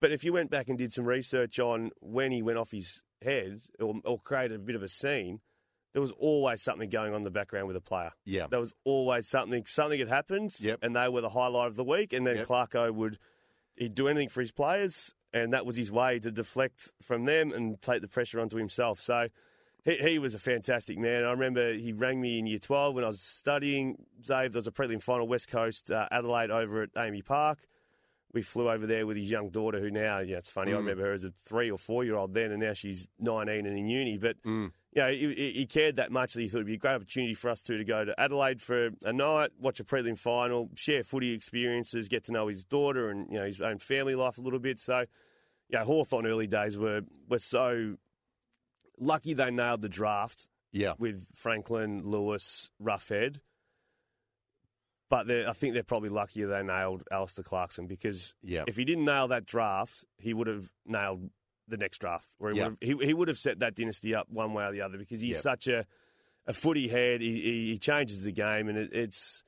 [0.00, 3.02] But if you went back and did some research on when he went off his
[3.20, 5.40] head or, or created a bit of a scene–
[5.92, 8.12] there was always something going on in the background with a player.
[8.24, 8.46] Yeah.
[8.48, 9.64] There was always something.
[9.66, 10.78] Something had happened, yep.
[10.82, 12.12] and they were the highlight of the week.
[12.12, 12.46] And then yep.
[12.46, 13.18] Clarko would
[13.76, 17.52] he'd do anything for his players, and that was his way to deflect from them
[17.52, 19.00] and take the pressure onto himself.
[19.00, 19.28] So
[19.84, 21.24] he, he was a fantastic man.
[21.24, 24.04] I remember he rang me in year 12 when I was studying.
[24.22, 27.66] Zave, there was a prelim final, West Coast, uh, Adelaide over at AAMI Park.
[28.32, 30.76] We flew over there with his young daughter, who now, yeah, it's funny, mm.
[30.76, 33.66] I remember her as a three or four year old then, and now she's 19
[33.66, 34.18] and in uni.
[34.18, 36.78] But mm you know, he, he, cared that much that he thought it'd be a
[36.78, 40.18] great opportunity for us two to go to Adelaide for a night, watch a prelim
[40.18, 44.16] final, share footy experiences, get to know his daughter and you know his own family
[44.16, 44.80] life a little bit.
[44.80, 45.04] So,
[45.68, 47.96] yeah, Hawthorn early days were were so
[48.98, 50.50] lucky they nailed the draft.
[50.72, 53.40] Yeah, with Franklin, Lewis, Roughead.
[55.10, 58.68] But I think they're probably luckier they nailed Alistair Clarkson because yep.
[58.68, 61.30] if he didn't nail that draft, he would have nailed
[61.66, 62.68] the next draft, where he, yeah.
[62.68, 64.98] would, have, he, he would have set that dynasty up one way or the other
[64.98, 65.84] because he's such a,
[66.46, 67.20] a footy head.
[67.20, 69.44] He, he, changes the game, and it, it's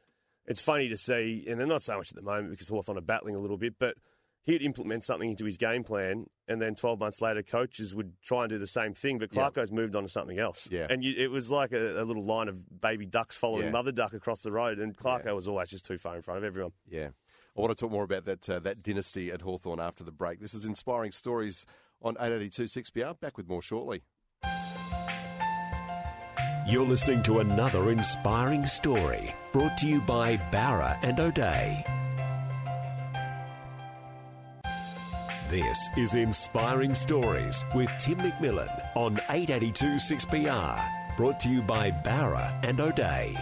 [0.47, 3.03] it's funny to see, and they're not so much at the moment because Hawthorn are
[3.03, 3.97] battling a little bit, but
[4.45, 8.43] he'd implement something into his game plan, and then 12 months later, coaches would try
[8.43, 9.77] and do the same thing, but Clarko's yeah.
[9.77, 10.69] moved on to something else.
[10.71, 10.87] Yeah.
[10.91, 13.71] And you, it was like a, a, little line of baby ducks following yeah.
[13.71, 15.33] mother duck across the road, and Clarko yeah.
[15.33, 16.73] was always just too far in front of everyone.
[16.89, 17.09] Yeah.
[17.57, 20.41] I want to talk more about that uh, that dynasty at Hawthorn after the break.
[20.41, 21.67] This is Inspiring Stories
[22.01, 23.21] on 882 6PR.
[23.21, 24.03] Back with more shortly.
[26.67, 32.02] You're listening to another inspiring story brought to you by Bowra and O'Dea.
[35.53, 41.17] This is Inspiring Stories with Tim McMillan on 882 6PR.
[41.17, 43.37] Brought to you by Bowra and O'Dea.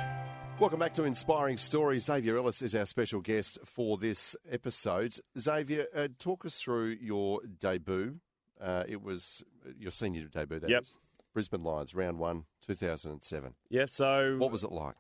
[0.59, 2.05] Welcome back to Inspiring Stories.
[2.07, 5.15] Xavier Ellis is our special guest for this episode.
[5.39, 8.17] Xavier, uh, talk us through your debut.
[8.61, 9.45] Uh, it was
[9.79, 10.83] your senior debut, that Yep.
[10.83, 10.99] is.
[11.33, 13.55] Brisbane Lions, round one, 2007.
[13.69, 14.97] Yeah, so What was it like?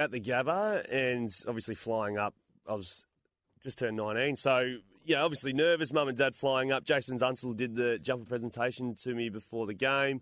[0.00, 2.34] at the Gabba and obviously flying up.
[2.66, 3.06] I was
[3.62, 4.34] just turned 19.
[4.36, 5.92] So, yeah, obviously nervous.
[5.92, 6.84] Mum and dad flying up.
[6.84, 10.20] Jason Dunstall did the jumper presentation to me before the game.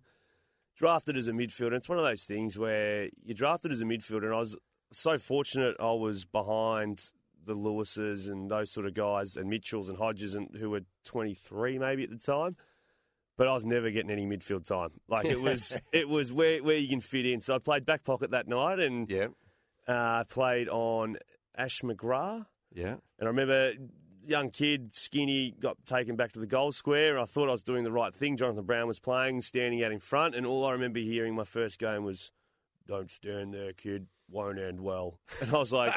[0.77, 1.73] Drafted as a midfielder.
[1.73, 4.57] It's one of those things where you're drafted as a midfielder, and I was
[4.93, 7.13] so fortunate I was behind
[7.45, 11.79] the Lewises and those sort of guys, and Mitchells and Hodges, and who were 23
[11.79, 12.57] maybe at the time.
[13.37, 14.91] But I was never getting any midfield time.
[15.09, 17.41] Like it was, it was where where you can fit in.
[17.41, 19.29] So I played back pocket that night, and Yeah,
[19.89, 21.17] uh, played on
[21.57, 22.45] Ash McGrath.
[22.73, 22.97] yeah.
[23.19, 23.73] And I remember,
[24.29, 27.19] young kid, skinny, got taken back to the goal square.
[27.19, 28.37] I thought I was doing the right thing.
[28.37, 30.35] Jonathan Brown was playing, standing out in front.
[30.35, 32.33] And all I remember hearing my first game was,
[32.87, 34.07] Don't stand there, kid.
[34.31, 35.19] Won't end well.
[35.41, 35.93] And I was like,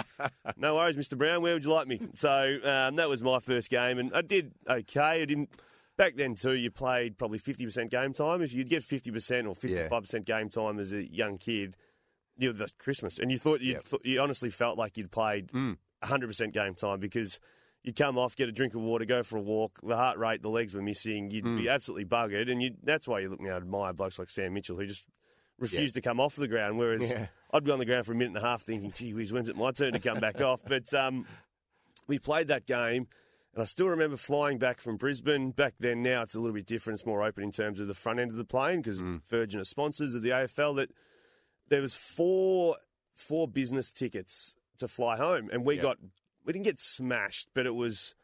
[0.58, 1.18] No worries, Mr.
[1.18, 1.42] Brown.
[1.42, 2.00] Where would you like me?
[2.16, 4.00] So um, that was my first game.
[4.00, 5.22] And I did okay.
[5.22, 5.50] I didn't.
[5.98, 8.42] Back then, too, you played probably 50% game time.
[8.42, 11.76] If you'd get 50% or 55% game time as a young kid,
[12.38, 13.20] you know, that's Christmas.
[13.20, 13.84] And you thought you Yep.
[13.84, 15.78] thought you honestly felt like you'd played Mm.
[16.02, 17.40] 100% game time because
[17.84, 20.42] you'd come off, get a drink of water, go for a walk, the heart rate,
[20.42, 21.58] the legs were missing, you'd Mm.
[21.58, 22.50] be absolutely buggered.
[22.52, 25.08] And that's why you look now admire blokes like Sam Mitchell who just
[25.58, 26.78] refused to come off the ground.
[26.78, 27.28] Whereas Yeah.
[27.54, 29.50] I'd be on the ground for a minute and a half thinking, gee whiz, when's
[29.50, 30.62] it my turn to come back off?
[30.66, 31.26] But um,
[32.08, 33.08] we played that game.
[33.54, 35.52] And I still remember flying back from Brisbane.
[35.52, 37.00] Back then, now it's a little bit different.
[37.00, 39.28] It's more open in terms of the front end of the plane because Mm.
[39.28, 40.74] Virgin are sponsors of the AFL.
[40.76, 40.92] That
[41.68, 42.78] there was four
[43.14, 45.82] four business tickets to fly home, and we Yep.
[45.84, 45.98] got
[46.46, 48.16] we didn't get smashed, but it was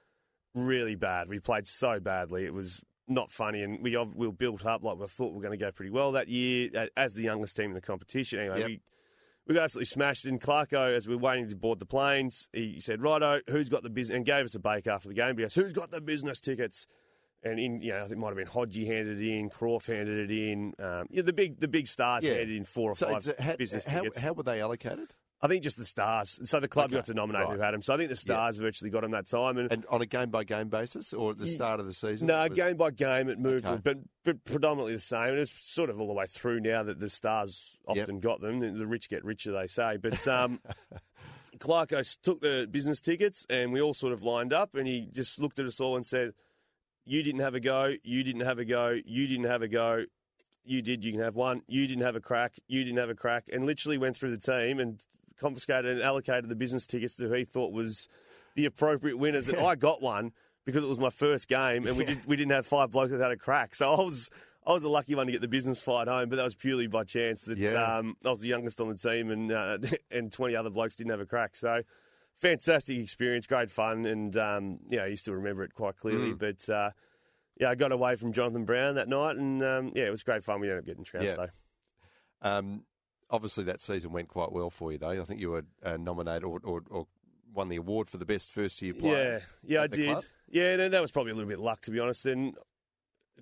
[0.55, 1.29] really bad.
[1.29, 4.97] We played so badly, it was not funny, and we we were built up like
[4.97, 7.65] we thought we were going to go pretty well that year as the youngest team
[7.71, 8.39] in the competition.
[8.39, 8.67] Anyway, Yep.
[8.67, 8.81] we.
[9.47, 10.25] We got absolutely smashed.
[10.25, 13.81] And Clarko, as we were waiting to board the planes, he said, "Righto, who's got
[13.81, 15.37] the business?" And gave us a bake after the game.
[15.37, 16.85] He goes, "Who's got the business tickets?"
[17.43, 19.87] And in, you know, I think it might have been Hodgie handed it in, Croft
[19.87, 20.73] handed it in.
[20.79, 22.33] Um, yeah, the big, the big stars Yeah.
[22.33, 24.19] handed in four or So five how, business how, tickets.
[24.19, 25.15] how were they allocated?
[25.41, 26.39] I think just the stars.
[26.49, 27.55] So the club Okay, got to nominate right.
[27.55, 27.83] who had them.
[27.83, 29.57] So I think the stars virtually got them that time.
[29.59, 32.27] And, And on a game by game basis, or at the start of the season?
[32.27, 33.79] no, was- game by game it moved, Okay.
[33.83, 35.29] but, but predominantly the same.
[35.29, 38.59] And it's sort of all the way through now that the stars often got them.
[38.59, 39.97] The rich get richer, they say.
[39.97, 40.59] But um,
[41.59, 45.39] Clarko took the business tickets, and we all sort of lined up, and he just
[45.39, 46.33] looked at us all and said,
[47.05, 47.93] "You didn't have a go.
[48.03, 48.97] You didn't have a go.
[49.05, 50.05] You didn't have a go."
[50.69, 51.61] You did, you can have one.
[51.69, 52.55] You didn't have a crack.
[52.67, 53.45] You didn't have a crack.
[53.53, 55.01] And literally went through the team and
[55.39, 58.07] confiscated and allocated the business tickets to who he thought was
[58.55, 59.47] the appropriate winners.
[59.49, 60.31] And I got one
[60.65, 63.21] because it was my first game, and we did we didn't have five blokes that
[63.21, 63.75] had a crack.
[63.75, 64.29] So I was
[64.65, 66.87] I was a lucky one to get the business flight home, but that was purely
[66.87, 67.41] by chance.
[67.43, 67.97] That Yeah.
[67.97, 69.77] um, I was the youngest on the team, and uh,
[70.11, 71.55] and twenty other blokes didn't have a crack.
[71.55, 71.83] So
[72.35, 76.33] fantastic experience, great fun, and um, yeah, you still remember it quite clearly.
[76.33, 76.37] Mm.
[76.39, 76.91] But uh,
[77.59, 80.43] yeah, I got away from Jonathan Brown that night, and um, yeah, it was great
[80.43, 80.59] fun.
[80.59, 81.45] We ended up getting trounced Yeah.
[82.41, 82.49] though.
[82.49, 82.83] Um,
[83.29, 85.09] obviously, that season went quite well for you, though.
[85.09, 87.07] I think you were uh, nominated or, or, or
[87.53, 89.41] won the award for the best first year player.
[89.63, 90.11] Yeah, yeah, I did.
[90.11, 90.23] club?
[90.49, 92.25] Yeah, no, that was probably a little bit luck, to be honest.
[92.25, 92.55] And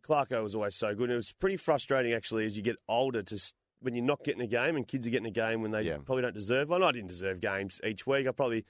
[0.02, 1.06] Clarko was always so good.
[1.06, 4.41] And it was pretty frustrating, actually, as you get older to when you're not getting
[4.41, 5.98] a game and kids are getting a game when they Yeah.
[6.04, 6.82] probably don't deserve one.
[6.82, 8.28] I didn't deserve games each week.
[8.28, 8.65] I probably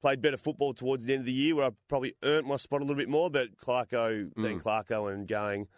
[0.00, 2.80] played better football towards the end of the year where I probably earned my spot
[2.80, 3.30] a little bit more.
[3.30, 4.42] But Clarko, Mm.
[4.42, 5.68] being Clarko and going,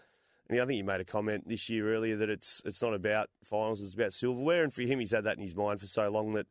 [0.48, 3.28] and I think he made a comment this year earlier that it's it's not about
[3.44, 4.62] finals, it's about silverware.
[4.62, 6.46] And for him, he's had that in his mind for so long that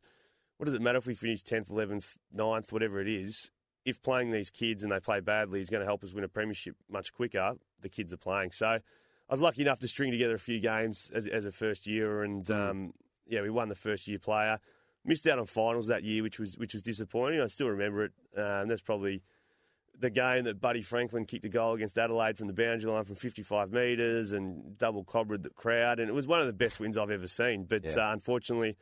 [0.56, 3.50] what does it matter if we finish 10th, 11th, 9th, whatever it is?
[3.84, 6.28] If playing these kids and they play badly is going to help us win a
[6.28, 8.50] premiership much quicker, the kids are playing.
[8.50, 8.80] So I
[9.30, 12.48] was lucky enough to string together a few games as, as a first year, and
[12.50, 12.92] um,
[13.26, 14.58] yeah, we won the first year player.
[15.04, 17.40] Missed out on finals that year, which was which was disappointing.
[17.40, 19.22] I still remember it, uh, and that's probably
[19.98, 23.16] the game that Buddy Franklin kicked a goal against Adelaide from the boundary line from
[23.16, 26.96] 55 metres and double cobbered the crowd, and it was one of the best wins
[26.96, 27.64] I've ever seen.
[27.64, 28.08] But Yeah.
[28.10, 28.76] uh, unfortunately,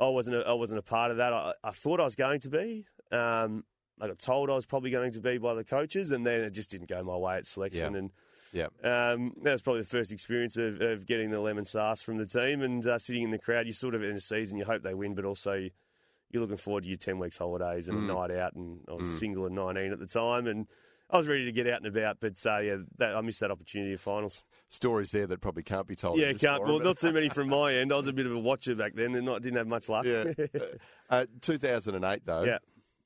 [0.00, 1.32] I wasn't a, I wasn't a part of that.
[1.32, 2.86] I, I thought I was going to be.
[3.10, 3.64] Um,
[4.00, 6.50] I got told I was probably going to be by the coaches, and then it
[6.50, 7.92] just didn't go my way at selection.
[7.92, 7.98] Yeah.
[7.98, 8.10] And
[8.52, 8.66] Yeah.
[9.12, 12.26] um, that was probably the first experience of, of getting the lemon sauce from the
[12.26, 13.66] team and uh, sitting in the crowd.
[13.66, 15.70] You sort of in a season, you hope they win, but also you,
[16.32, 18.10] you're looking forward to your ten weeks holidays and Mm.
[18.10, 18.54] a night out.
[18.54, 20.66] And I was single and 19 at the time, and
[21.10, 23.50] I was ready to get out and about, but uh, yeah, that, I missed that
[23.50, 24.42] opportunity of finals.
[24.70, 26.18] Stories there that probably can't be told.
[26.18, 26.64] Yeah, can't.
[26.64, 27.92] Well, not too many from my end.
[27.92, 30.06] I was a bit of a watcher back then, and not didn't have much luck.
[30.06, 30.32] Yeah.
[31.10, 32.44] uh, 2008, though.
[32.44, 32.58] Yeah.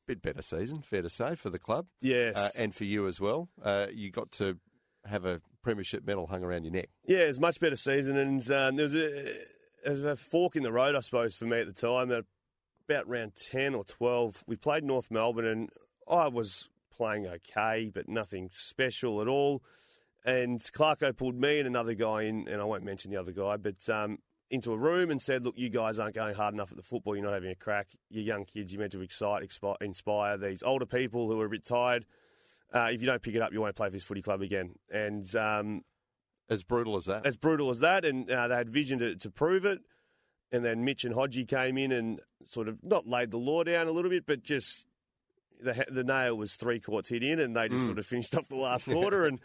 [0.06, 1.86] bit better season, fair to say, for the club.
[2.00, 2.36] Yes.
[2.36, 3.48] Uh, and for you as well.
[3.60, 4.58] Uh, you got to
[5.04, 6.90] have a premiership medal hung around your neck.
[7.08, 9.32] Yeah, it was a much better season, and um, there, was a,
[9.84, 12.12] a fork in the road, I suppose, for me at the time.
[12.12, 12.24] At
[12.88, 15.70] about round 10 or 12, we played North Melbourne, and
[16.08, 19.62] I was playing okay, but nothing special at all.
[20.24, 23.56] And Clarko pulled me and another guy in, and I won't mention the other guy,
[23.56, 24.18] but um,
[24.50, 27.14] into a room and said, "Look, you guys aren't going hard enough at the football.
[27.14, 27.88] You're not having a crack.
[28.10, 28.72] You're young kids.
[28.72, 32.06] You're meant to excite, expi- inspire these older people who are a bit tired.
[32.72, 34.74] Uh, if you don't pick it up, you won't play for this footy club again."
[34.90, 35.82] And um,
[36.48, 37.24] As brutal as that.
[37.26, 39.80] as brutal as that, and uh, they had vision to, to prove it.
[40.52, 43.88] And then Mitch and Hodgie came in and sort of not laid the law down
[43.88, 44.86] a little bit, but just
[45.60, 48.48] the the nail was three quarts hit in, and they just sort of finished off
[48.48, 49.40] the last quarter, and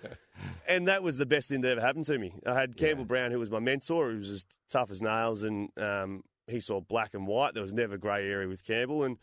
[0.67, 2.33] and that was the best thing that ever happened to me.
[2.45, 5.69] I had Campbell Brown, who was my mentor, who was as tough as nails, and
[5.77, 7.53] um, he saw black and white.
[7.53, 9.17] There was never grey area with Campbell, and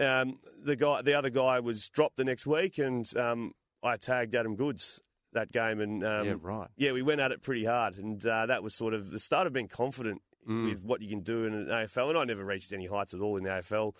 [0.00, 4.34] um, the guy, the other guy, was dropped the next week, and um, I tagged
[4.34, 5.00] Adam Goodes
[5.34, 6.68] that game, and um, Yeah, right.
[6.76, 9.46] yeah, we went at it pretty hard, and uh, that was sort of the start
[9.46, 12.10] of being confident with what you can do in an AFL.
[12.10, 13.94] And I never reached any heights at all in the AFL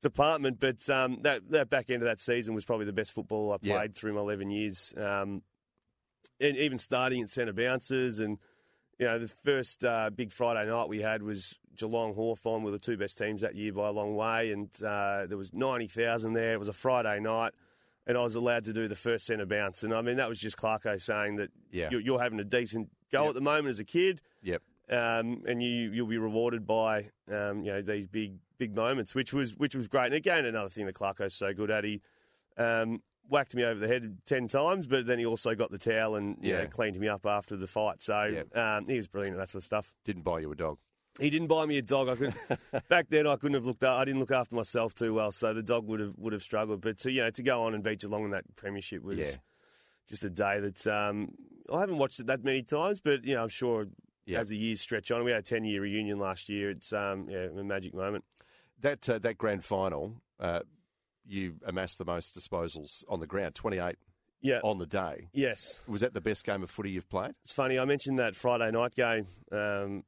[0.00, 3.52] department, but um, that that back end of that season was probably the best football
[3.52, 3.76] I Yeah.
[3.78, 5.42] played through my eleven years, um,
[6.40, 8.38] and even starting at centre bounces and.
[8.98, 12.78] You know, the first uh, big Friday night we had was Geelong Hawthorn were the
[12.78, 16.34] two best teams that year by a long way, and uh, there was ninety thousand
[16.34, 16.52] there.
[16.52, 17.54] It was a Friday night,
[18.06, 19.84] and I was allowed to do the first centre bounce.
[19.84, 21.88] And I mean, that was just Clarko saying that Yeah.
[21.90, 23.28] you're, you're having a decent go Yep.
[23.30, 24.60] at the moment as a kid, Yep.
[24.90, 29.32] Um, and you you'll be rewarded by um, you know these big big moments, which
[29.32, 30.06] was which was great.
[30.06, 32.00] And again, another thing that Clarko's so good at, he
[32.56, 36.16] um, whacked me over the head ten times, but then he also got the towel
[36.16, 36.62] and you Yeah.
[36.62, 38.02] know, cleaned me up after the fight.
[38.02, 38.56] So Yep.
[38.56, 39.94] um, he was brilliant at that sort of stuff.
[40.04, 40.78] Didn't buy you a dog.
[41.20, 42.08] He didn't buy me a dog.
[42.08, 42.34] I could
[42.88, 43.26] back then.
[43.26, 43.84] I couldn't have looked.
[43.84, 46.80] I didn't look after myself too well, so the dog would have would have struggled.
[46.80, 49.36] But to you know to go on and beat Geelong in that premiership was Yeah.
[50.08, 51.28] just a day that um,
[51.72, 53.86] I haven't watched it that many times, but you know I'm sure
[54.28, 55.24] As the years stretch on.
[55.24, 56.70] We had a ten year reunion last year.
[56.70, 58.24] It's um, yeah a magic moment.
[58.80, 60.60] That uh, that grand final, uh,
[61.26, 63.96] you amassed the most disposals on the ground, 28
[64.40, 64.60] Yeah.
[64.64, 65.28] on the day.
[65.32, 65.82] Yes.
[65.86, 67.32] Was that the best game of footy you've played?
[67.44, 67.78] It's funny.
[67.78, 70.04] I mentioned that Friday night game um,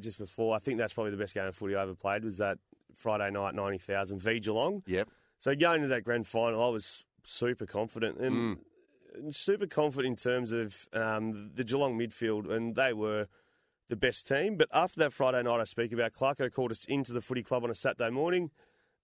[0.00, 0.54] just before.
[0.56, 2.24] I think that's probably the best game of footy I ever played.
[2.24, 2.58] Was that
[2.94, 4.82] Friday night ninety thousand v Geelong?
[4.86, 5.08] Yep.
[5.38, 8.58] So going into that grand final, I was super confident and
[9.14, 13.26] and super confident in terms of um, the Geelong midfield, and they were
[13.88, 14.56] the best team.
[14.56, 17.64] But after that Friday night I speak about, Clarko called us into the footy club
[17.64, 18.50] on a Saturday morning,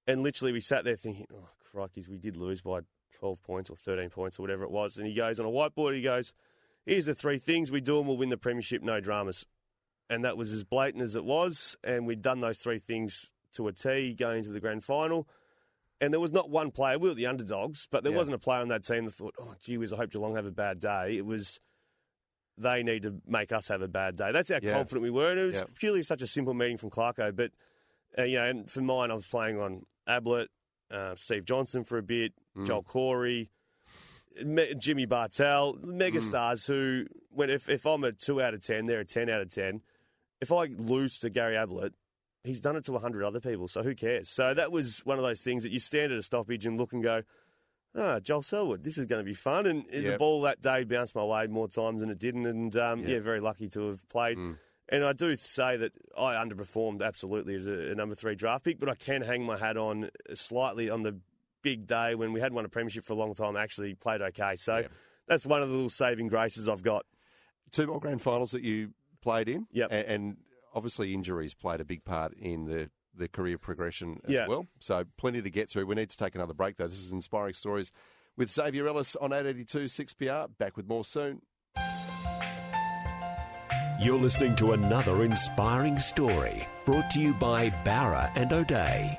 [0.07, 2.81] and literally we sat there thinking, oh, crikey, we did lose by
[3.19, 4.99] 12 points or 13 points or whatever it was.
[4.99, 6.33] And he goes on a whiteboard, he goes,
[6.85, 9.47] here's the three things we do and we'll win the premiership, no dramas.
[10.11, 11.77] And that was as blatant as it was.
[11.85, 15.29] And we'd done those three things to a T going to the grand final.
[16.01, 18.19] And there was not one player, we were the underdogs, but there Yeah.
[18.19, 20.47] wasn't a player on that team that thought, oh, gee whiz, I hope Geelong have
[20.47, 21.17] a bad day.
[21.17, 21.61] It was,
[22.59, 24.31] they need to make us have a bad day.
[24.33, 24.73] That's how Yeah.
[24.73, 25.31] confident we were.
[25.31, 25.65] And it was Yeah.
[25.75, 27.35] purely such a simple meeting from Clarko.
[27.35, 27.53] But,
[28.19, 30.49] uh, you know, and for mine, I was playing on Ablett,
[30.91, 32.67] uh, Steve Johnson for a bit, Mm.
[32.67, 33.51] Joel Corey,
[34.45, 39.01] Me- Jimmy Bartel, megastars who, when if, if I'm a 2 out of 10, they're
[39.01, 39.83] a 10 out of 10.
[40.41, 41.93] If I lose to Gary Ablett,
[42.45, 44.29] he's done it to 100 other people, so who cares?
[44.31, 46.93] So that was one of those things that you stand at a stoppage and look
[46.95, 47.23] and go,
[47.97, 49.67] ah, Joel Selwood, this is going to be fun.
[49.67, 52.47] And the ball that day bounced my way more times than it didn't.
[52.47, 53.09] And um, Yep.
[53.09, 54.39] yeah, very lucky to have played.
[54.89, 58.79] And I do say that I underperformed absolutely as a, a number three draft pick,
[58.79, 61.19] but I can hang my hat on slightly on the
[61.63, 63.57] big day when we had won a premiership for a long time.
[63.57, 64.57] I actually played okay.
[64.57, 64.93] So Yep.
[65.29, 67.07] that's one of the little saving graces I've got.
[67.71, 69.67] Two more grand finals that you played in.
[69.73, 69.91] Yep.
[69.93, 70.37] A- And,
[70.75, 74.47] obviously injuries played a big part in the, the career progression as Yeah.
[74.47, 74.67] well.
[74.81, 75.87] So plenty to get through.
[75.87, 76.87] We need to take another break though.
[76.89, 77.93] This is Inspiring Stories
[78.37, 80.49] with Xavier Ellis on 882 6PR.
[80.59, 81.43] Back with more soon.
[84.01, 89.17] You're listening to another inspiring story brought to you by Bowra and O'Dea.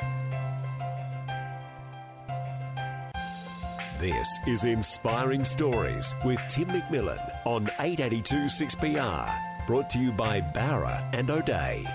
[3.99, 9.65] This is Inspiring Stories with Tim McMillan on 882 6PR.
[9.65, 11.85] Brought to you by Bowra and O'Dea.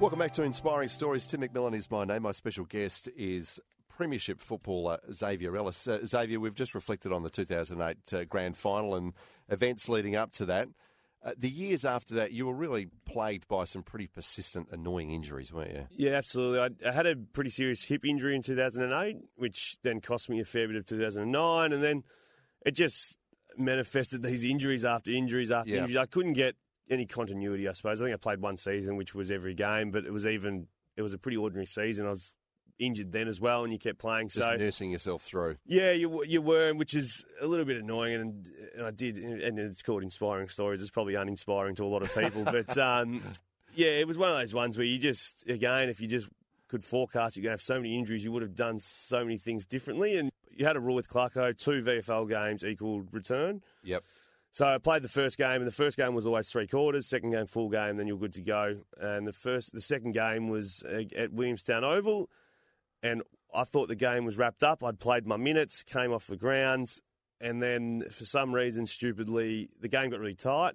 [0.00, 1.26] Welcome back to Inspiring Stories.
[1.26, 2.22] Tim McMillan is my name.
[2.22, 3.58] My special guest is
[3.88, 5.88] Premiership footballer Xavier Ellis.
[5.88, 9.12] Uh, Xavier, we've just reflected on the 2008 uh, grand final and
[9.48, 10.68] events leading up to that.
[11.24, 15.52] Uh, the years after that, you were really plagued by some pretty persistent, annoying injuries,
[15.52, 15.86] weren't you?
[15.90, 16.60] Yeah, absolutely.
[16.60, 20.44] I, I had a pretty serious hip injury in 2008, which then cost me a
[20.44, 22.04] fair bit of 2009, and then
[22.64, 23.18] it just
[23.56, 25.78] manifested these injuries after injuries after Yeah.
[25.78, 25.96] injuries.
[25.96, 26.54] I couldn't get
[26.90, 28.00] any continuity, I suppose.
[28.00, 31.02] I think I played one season, which was every game, but it was even it
[31.02, 32.06] was a pretty ordinary season.
[32.06, 32.34] I was
[32.78, 34.28] injured then as well, and you kept playing.
[34.28, 35.56] Just so nursing yourself through.
[35.66, 39.58] yeah, you you were, which is a little bit annoying, and, and I did, and
[39.58, 40.80] it's called inspiring stories.
[40.80, 43.22] It's probably uninspiring to a lot of people, but um,
[43.74, 46.28] yeah, it was one of those ones where you just, again, if you just
[46.68, 49.38] could forecast you're going to have so many injuries, you would have done so many
[49.38, 50.16] things differently.
[50.16, 53.62] And you had a rule with Clarko: two VFL games equaled return.
[53.82, 54.04] Yep.
[54.50, 57.06] So I played the first game, and the first game was always three quarters.
[57.06, 58.78] Second game, full game, then you're good to go.
[59.00, 62.28] And the first, the second game was uh, at Williamstown Oval,
[63.02, 63.22] and
[63.54, 64.82] I thought the game was wrapped up.
[64.82, 67.02] I'd played my minutes, came off the grounds,
[67.40, 70.74] and then for some reason, stupidly, the game got really tight.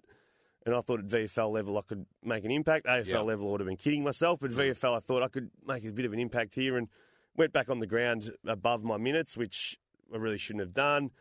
[0.65, 2.85] And I thought at VFL level I could make an impact.
[2.85, 3.19] AFL Yeah.
[3.19, 5.91] level I would have been kidding myself, but VFL I thought I could make a
[5.91, 6.87] bit of an impact here, and
[7.35, 9.77] went back on the ground above my minutes, which
[10.13, 11.11] I really shouldn't have done.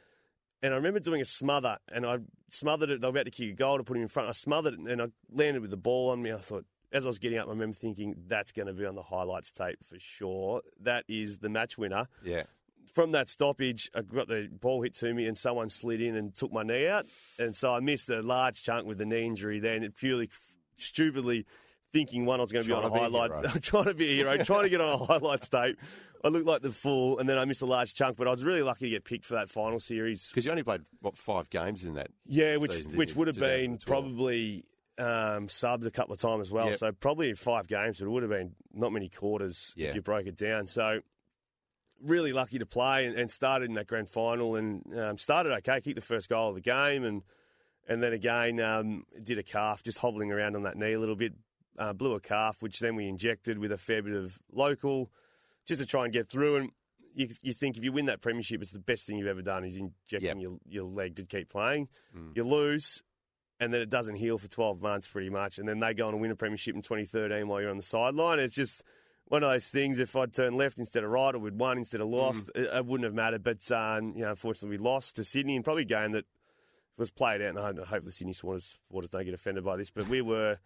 [0.62, 3.00] And I remember doing a smother, and I smothered it.
[3.00, 4.28] They were about to kick a goal to put him in front.
[4.28, 6.32] I smothered it, and I landed with the ball on me.
[6.32, 8.94] I thought, as I was getting up, I remember thinking, that's going to be on
[8.94, 10.62] the highlights tape for sure.
[10.80, 12.06] That is the match winner.
[12.22, 12.44] Yeah.
[12.92, 16.34] From that stoppage, I got the ball hit to me, and someone slid in and
[16.34, 17.06] took my knee out.
[17.40, 20.28] And so I missed a large chunk with the knee injury then, purely
[20.76, 21.46] stupidly
[21.92, 23.62] thinking one, I was going to be on a be a highlight.
[23.62, 25.78] trying to be a hero, trying to get on a highlight tape.
[26.24, 28.44] I looked like the fool, and then I missed a large chunk, but I was
[28.44, 30.30] really lucky to get picked for that final series.
[30.30, 32.08] Because you only played, what, five games in that?
[32.26, 33.18] Yeah, which season, which you?
[33.18, 34.64] would have been probably
[34.98, 36.66] um, subbed a couple of times as well.
[36.66, 36.76] Yep.
[36.78, 39.88] So probably five games, but it would have been not many quarters Yeah.
[39.88, 40.66] if you broke it down.
[40.66, 41.00] So
[42.00, 45.80] really lucky to play and, and started in that grand final and um, started okay,
[45.80, 47.22] kicked the first goal of the game and
[47.88, 51.16] and then again um, did a calf, just hobbling around on that knee a little
[51.16, 51.32] bit,
[51.78, 55.10] uh, blew a calf, which then we injected with a fair bit of local,
[55.66, 56.56] just to try and get through.
[56.56, 56.70] And
[57.14, 59.64] you, you think if you win that premiership, it's the best thing you've ever done
[59.64, 60.36] is injecting Yep.
[60.38, 61.88] your, your leg to keep playing.
[62.34, 63.02] You lose,
[63.60, 65.58] and then it doesn't heal for 12 months pretty much.
[65.58, 67.82] And then they go on and win a premiership in 2013 while you're on the
[67.82, 68.38] sideline.
[68.38, 68.82] It's just
[69.26, 69.98] one of those things.
[69.98, 72.84] If I'd turned left instead of right, or we'd won instead of lost, it, it
[72.86, 73.42] wouldn't have mattered.
[73.42, 76.24] But um, you know, unfortunately, we lost to Sydney, and probably a game that
[76.98, 77.56] was played out.
[77.56, 80.58] And I hope, the Sydney supporters, supporters don't get offended by this, but we were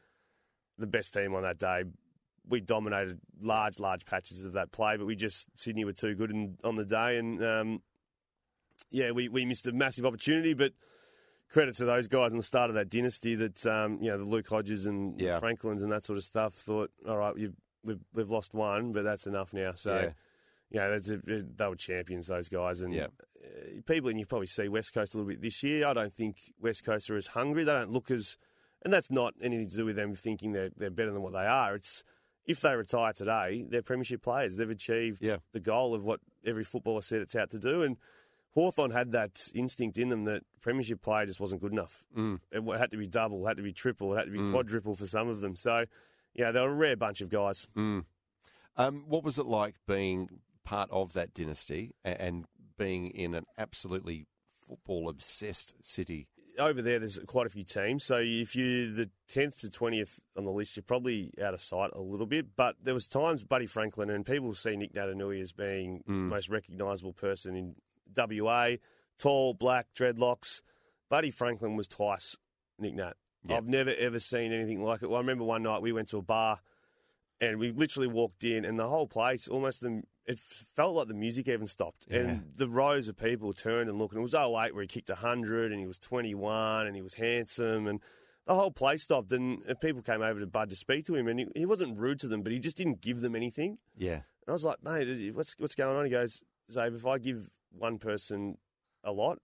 [0.79, 1.85] the best team on that day.
[2.49, 6.31] We dominated large, large patches of that play, but we just Sydney were too good
[6.31, 7.83] in, on the day, and um,
[8.91, 10.55] yeah, we, we missed a massive opportunity.
[10.55, 10.73] But
[11.51, 14.25] credit to those guys in the start of that dynasty that um, you know the
[14.25, 15.39] Luke Hodges and Yeah.
[15.41, 19.27] Franklins and that sort of stuff thought, all right, we've we've lost one, but that's
[19.27, 19.73] enough now.
[19.73, 19.95] So.
[19.97, 20.11] Yeah.
[20.69, 22.81] You know, that's a, they were champions, those guys.
[22.83, 23.07] And Yeah.
[23.41, 25.87] uh, people, and you probably see West Coast a little bit this year.
[25.87, 27.63] I don't think West Coast are as hungry.
[27.63, 28.37] They don't look as,
[28.87, 31.45] and that's not anything to do with them thinking they're, they're better than what they
[31.45, 31.75] are.
[31.75, 32.05] It's
[32.47, 34.57] if they retire today, they're premiership players.
[34.57, 35.39] They've achieved Yeah.
[35.51, 37.83] the goal of what every footballer said it's out to do.
[37.83, 37.97] And
[38.55, 42.07] Hawthorn had that instinct in them that premiership play just wasn't good enough.
[42.17, 42.39] Mm.
[42.53, 45.07] It had to be double, had to be triple, it had to be quadruple for
[45.07, 45.57] some of them.
[45.57, 45.87] So,
[46.33, 47.67] yeah, they're a rare bunch of guys.
[47.77, 48.05] Mm.
[48.77, 50.29] Um, what was it like being
[50.65, 52.45] part of that dynasty and, and
[52.79, 54.27] being in an absolutely
[54.69, 56.29] football obsessed city?
[56.59, 58.05] Over there, there's quite a few teams.
[58.05, 61.91] So if you're the 10th to 20th on the list, you're probably out of sight
[61.93, 62.57] a little bit.
[62.57, 66.49] But there was times Buddy Franklin and people see Nic Naitanui as being the most
[66.49, 67.75] recognisable person in
[68.17, 68.77] WA.
[69.19, 70.63] Tall, black, dreadlocks.
[71.09, 72.37] Buddy Franklin was twice
[72.79, 73.17] Nic Nat.
[73.49, 73.59] Yep.
[73.59, 75.09] I've never ever seen anything like it.
[75.09, 76.61] Well, I remember one night we went to a bar
[77.41, 81.15] and we literally walked in and the whole place almost the it felt like the
[81.15, 82.07] music even stopped.
[82.11, 85.09] And the rows of people turned and looked and it was 08 where he kicked
[85.09, 88.01] 100 and he was 21 and he was handsome and
[88.45, 89.31] the whole place stopped.
[89.33, 92.19] And, people came over to Bud to speak to him and he, he wasn't rude
[92.21, 93.79] to them but he just didn't give them anything.
[93.97, 94.15] Yeah.
[94.15, 96.05] and I was like mate what's what's going on?
[96.05, 98.59] He goes Zave if I give one person
[99.05, 99.39] a lot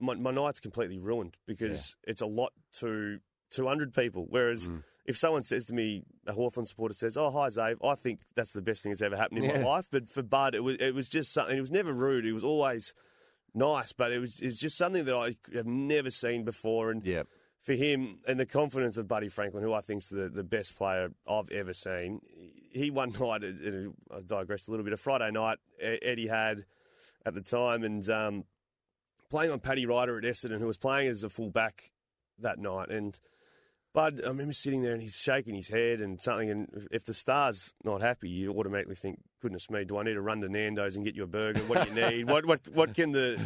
[0.00, 3.18] my, my night's completely ruined because it's a lot to
[3.50, 4.26] 200 people.
[4.28, 4.82] Whereas Mm.
[5.06, 8.52] If someone says to me, a Hawthorn supporter says, "Oh, hi, Zave," I think that's
[8.52, 9.60] the best thing that's ever happened in Yeah.
[9.60, 9.88] my life.
[9.90, 11.56] But for Bud, it was it was just something.
[11.56, 12.24] It was never rude.
[12.24, 12.94] It was always
[13.54, 16.90] nice, but it was it was just something that I have never seen before.
[16.90, 17.24] And Yeah.
[17.60, 21.10] for him and the confidence of Buddy Franklin, who I think's the the best player
[21.26, 22.20] I've ever seen,
[22.72, 23.44] he one night.
[23.44, 24.94] I digressed a little bit.
[24.94, 26.64] A Friday night, Etihad
[27.26, 28.44] at the time and um,
[29.28, 31.92] playing on Paddy Ryder at Essendon, who was playing as a fullback
[32.38, 33.20] that night, and.
[33.94, 36.50] Bud, I remember sitting there and he's shaking his head and something.
[36.50, 40.20] And if the star's not happy, you automatically think, "Goodness me, do I need to
[40.20, 41.60] run to Nando's and get you a burger?
[41.60, 42.24] What do you need?
[42.28, 43.40] what what what can the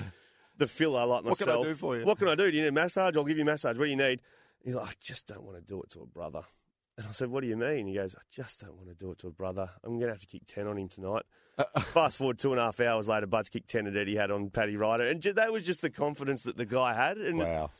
[0.56, 1.66] the filler like What can I myself?
[1.66, 2.04] do for you?
[2.06, 2.50] What can I do?
[2.50, 3.16] Do you need a massage?
[3.16, 3.76] I'll give you a massage.
[3.78, 4.20] What do you need?"
[4.64, 6.42] He's like, "I just don't want to do it to a brother."
[6.96, 9.12] And I said, "What do you mean?" He goes, "I just don't want to do
[9.12, 9.70] it to a brother.
[9.84, 11.24] I'm going to have to kick ten on him tonight."
[11.58, 11.80] Uh, uh.
[11.80, 14.76] Fast forward two and a half hours later, Bud's kicked ten that Etihad on Paddy
[14.78, 17.18] Ryder, and that was just the confidence that the guy had.
[17.18, 17.70] And Wow.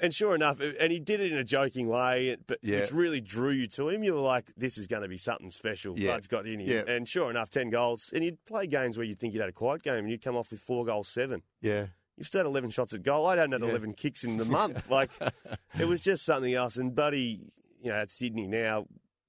[0.00, 2.80] And sure enough, and he did it in a joking way, but Yeah.
[2.80, 4.02] which really drew you to him.
[4.02, 6.12] You were like, "This is going to be something special." Yeah.
[6.12, 6.84] Bud's got in him, Yeah.
[6.92, 8.10] and sure enough, ten goals.
[8.14, 10.36] And you'd play games where you'd think you'd had a quiet game, and you'd come
[10.36, 11.42] off with four goals, seven.
[11.60, 11.88] Yeah.
[12.16, 13.26] You've still had eleven shots at goal.
[13.26, 13.68] I hadn't had Yeah.
[13.70, 14.90] eleven kicks in the month.
[14.90, 15.10] like
[15.78, 16.76] it was just something else.
[16.76, 18.86] And Buddy, you know, at Sydney now,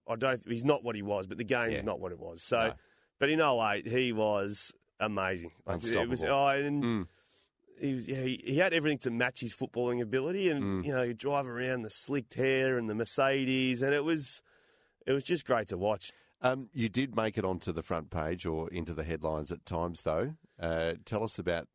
[0.08, 0.42] I don't.
[0.48, 1.82] He's not what he was, but the game's Yeah.
[1.84, 2.44] not what it was.
[2.44, 2.74] So, No.
[3.20, 5.52] but in 08, he was amazing.
[5.66, 6.30] Like, It was, Unstoppable.
[6.30, 7.08] oh, and Mm.
[7.80, 10.86] He, was, yeah, he, had everything to match his footballing ability, and Mm.
[10.86, 14.42] you know, he'd drive around the slicked hair and the Mercedes, and it was,
[15.06, 16.12] it was just great to watch.
[16.42, 20.04] Um, you did make it onto the front page or into the headlines at times,
[20.04, 20.34] though.
[20.60, 21.68] Uh, tell us about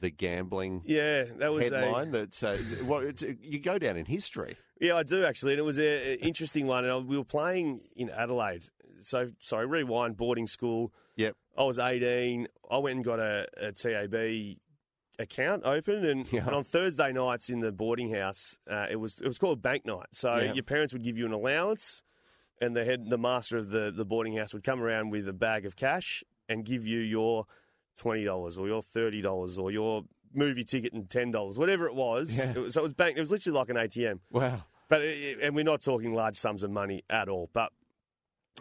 [0.00, 2.10] the gambling Yeah, that was a, headline.
[2.12, 3.02] That's uh, well,
[3.40, 4.56] you go down in history.
[4.80, 6.84] Yeah, I do actually, and it was an interesting one.
[6.84, 8.64] And I, we were playing in Adelaide.
[9.00, 10.92] So sorry, rewind boarding school.
[11.16, 11.34] Yep.
[11.56, 12.46] I was eighteen.
[12.70, 14.14] I went and got a, a TAB
[15.18, 16.46] account open, and, Yeah.
[16.46, 19.84] and on Thursday nights in the boarding house, uh, it was it was called bank
[19.86, 20.06] night.
[20.12, 20.52] So Yeah.
[20.52, 22.02] your parents would give you an allowance,
[22.60, 25.32] and the head the master of the the boarding house would come around with a
[25.32, 27.46] bag of cash and give you your
[27.96, 30.02] twenty dollars or your thirty dollars or your
[30.34, 32.36] movie ticket and ten dollars, whatever it was.
[32.36, 32.50] Yeah.
[32.50, 32.74] It was.
[32.74, 33.16] So it was bank.
[33.16, 34.20] It was literally like an ATM.
[34.30, 34.64] Wow.
[34.88, 37.50] But it, and we're not talking large sums of money at all.
[37.52, 37.72] But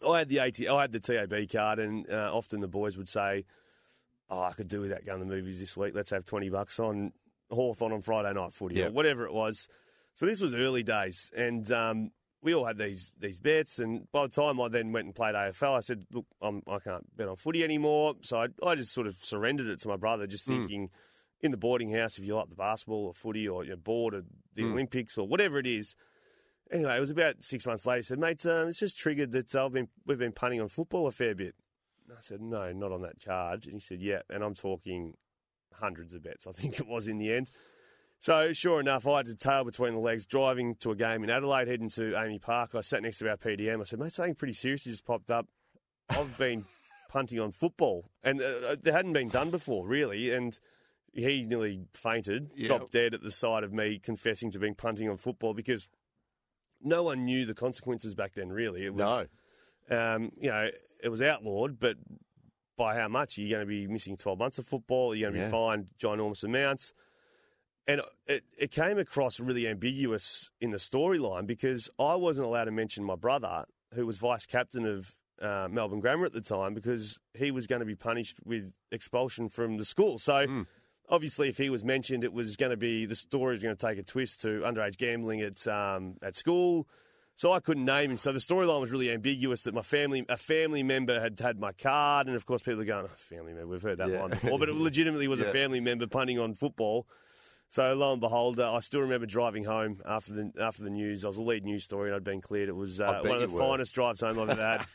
[0.08, 3.08] I had the AT, I had the TAB card, and uh, often the boys would
[3.10, 3.46] say,
[4.30, 5.94] "Oh, I could do with that going to the movies this week.
[5.96, 7.14] Let's have twenty bucks on
[7.50, 8.86] Hawthorn on Friday night footy Yeah.
[8.88, 9.68] or whatever it was."
[10.14, 12.12] So this was early days, and um,
[12.42, 13.80] we all had these these bets.
[13.80, 16.80] And by the time I then went and played AFL, I said, "Look, I'm, I
[16.80, 19.98] can't bet on footy anymore." So I, I just sort of surrendered it to my
[19.98, 20.90] brother, just thinking.
[21.42, 24.26] In the boarding house, if you like the basketball or footy or you're bored of
[24.56, 25.96] the Olympics or whatever it is,
[26.72, 27.98] Anyway, it was about six months later.
[27.98, 30.70] He said, "Mate, um, it's just triggered that uh, I've been we've been punting on
[30.70, 31.54] football a fair bit."
[32.12, 35.16] I said, "No, not on that charge." And he said, "Yeah," and I'm talking
[35.74, 36.48] hundreds of bets.
[36.48, 37.50] I think it was in the end.
[38.20, 41.30] So sure enough, I had to tail between the legs, driving to a game in
[41.30, 42.74] Adelaide, heading to AAMI Park.
[42.76, 43.82] I sat next to our PDM.
[43.82, 45.48] I said, "Mate, something pretty serious just popped up.
[46.10, 46.66] I've been
[47.10, 50.58] punting on football, and uh, it hadn't been done before, really." And
[51.14, 55.16] he nearly fainted, dropped dead at the sight of me confessing to being punting on
[55.18, 55.88] football because
[56.82, 58.50] no one knew the consequences back then.
[58.50, 59.28] Really, it was
[59.90, 59.98] No.
[60.16, 60.70] um, you know
[61.04, 61.98] it was outlawed, but
[62.78, 63.38] by how much?
[63.38, 65.12] Are you going to be missing twelve months of football?
[65.12, 65.46] Are you going to Yeah.
[65.48, 66.94] be fined ginormous amounts?
[67.88, 72.72] And it, it came across really ambiguous in the storyline because I wasn't allowed to
[72.72, 77.20] mention my brother, who was vice captain of uh, Melbourne Grammar at the time, because
[77.34, 80.18] he was going to be punished with expulsion from the school.
[80.18, 80.62] So Hmm.
[81.10, 83.88] obviously, if he was mentioned, it was going to be the story was going to
[83.88, 86.88] take a twist to underage gambling at um, at school.
[87.38, 88.18] So I couldn't name him.
[88.18, 89.64] So the storyline was really ambiguous.
[89.64, 92.86] That my family, a family member, had had my card, and of course, people are
[92.86, 94.22] going, oh, "Family member, we've heard that Yeah.
[94.22, 95.48] line before," but it legitimately was Yeah.
[95.48, 97.08] a family member punting on football.
[97.68, 101.26] So lo and behold, uh, I still remember driving home after the after the news.
[101.26, 102.70] I was the lead news story, and I'd been cleared.
[102.70, 103.60] It was uh, one of the were.
[103.60, 104.86] finest drives home I've ever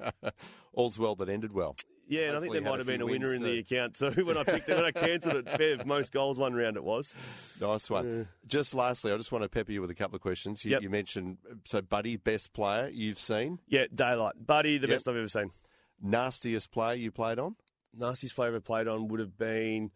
[0.00, 0.32] had.
[0.72, 1.76] All's well that ended well.
[2.06, 4.36] Yeah, and I think there might have been a winner in the account too when
[4.36, 5.48] I picked it when I cancelled it.
[5.50, 7.14] Fair, most goals one round it was.
[7.60, 8.28] Nice one.
[8.46, 10.64] Just lastly, I just want to pepper you with a couple of questions.
[10.64, 10.82] You, Yep.
[10.82, 14.94] you mentioned so Buddy, best player you've seen, Yeah, daylight, buddy, the Yep.
[14.94, 15.50] best I've ever seen.
[16.02, 17.56] nastiest player you played on.
[17.94, 19.90] Nastiest player I ever played on would have been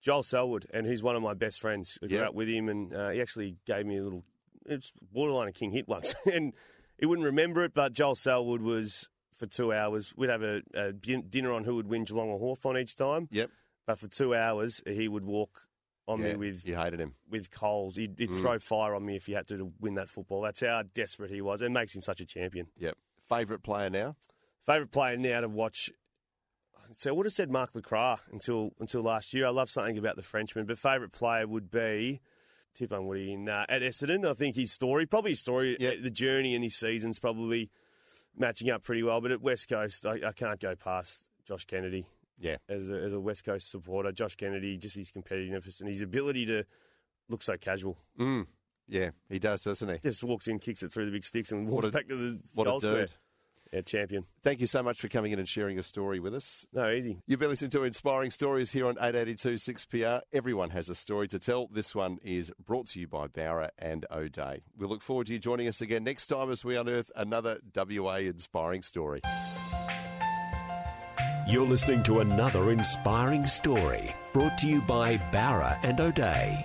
[0.00, 1.98] Joel Selwood, and he's one of my best friends.
[2.02, 2.28] I grew Yep.
[2.28, 4.24] up with him, and uh, he actually gave me a little.
[4.66, 6.52] It's borderline a king hit once, and
[6.98, 7.74] he wouldn't remember it.
[7.74, 10.12] But Joel Selwood was for two hours.
[10.16, 13.26] We'd have a, a dinner on who would win Geelong or Hawthorn each time.
[13.32, 13.50] Yep.
[13.86, 15.62] But for two hours, he would walk
[16.06, 17.14] on Yeah, me with you hated him.
[17.28, 17.96] with coals.
[17.96, 18.40] He'd, he'd Mm.
[18.40, 20.42] throw fire on me if he had to, to win that football.
[20.42, 21.62] That's how desperate he was.
[21.62, 22.66] It makes him such a champion.
[22.76, 22.96] Yep.
[23.28, 24.16] Favorite player now?
[24.60, 25.90] Favourite player now to watch.
[26.96, 29.46] So I would have said Mark Lacroix until until last year.
[29.46, 32.20] I love something about the Frenchman, but favourite player would be
[32.78, 34.28] Tipungwuti in, uh, at Essendon.
[34.28, 37.70] I think his story, probably his story, uh, the journey and his seasons probably
[38.36, 39.20] matching up pretty well.
[39.20, 42.06] But at West Coast, I, I can't go past Josh Kennedy
[42.38, 42.56] Yeah.
[42.68, 44.12] as a, as a West Coast supporter.
[44.12, 46.64] Josh Kennedy, just his competitiveness and his ability to
[47.28, 47.96] look so casual.
[48.18, 48.46] Mm.
[48.88, 49.98] Yeah, he does, doesn't he?
[49.98, 52.40] Just walks in, kicks it through the big sticks, and walks a- back to the
[52.54, 53.06] What goal a square.
[53.70, 53.78] Dude.
[53.78, 54.24] Yeah, champion.
[54.42, 56.66] Thank you so much for coming in and sharing your story with us.
[56.72, 57.18] No, easy.
[57.26, 60.22] You've been listening to Inspiring Stories here on 882 6PR.
[60.32, 61.68] Everyone has a story to tell.
[61.68, 64.62] This one is brought to you by Bowra and O'Dea.
[64.76, 68.16] We look forward to you joining us again next time as we unearth another WA
[68.16, 69.20] inspiring story.
[71.46, 76.64] You're listening to another inspiring story brought to you by Bowra and O'Dea.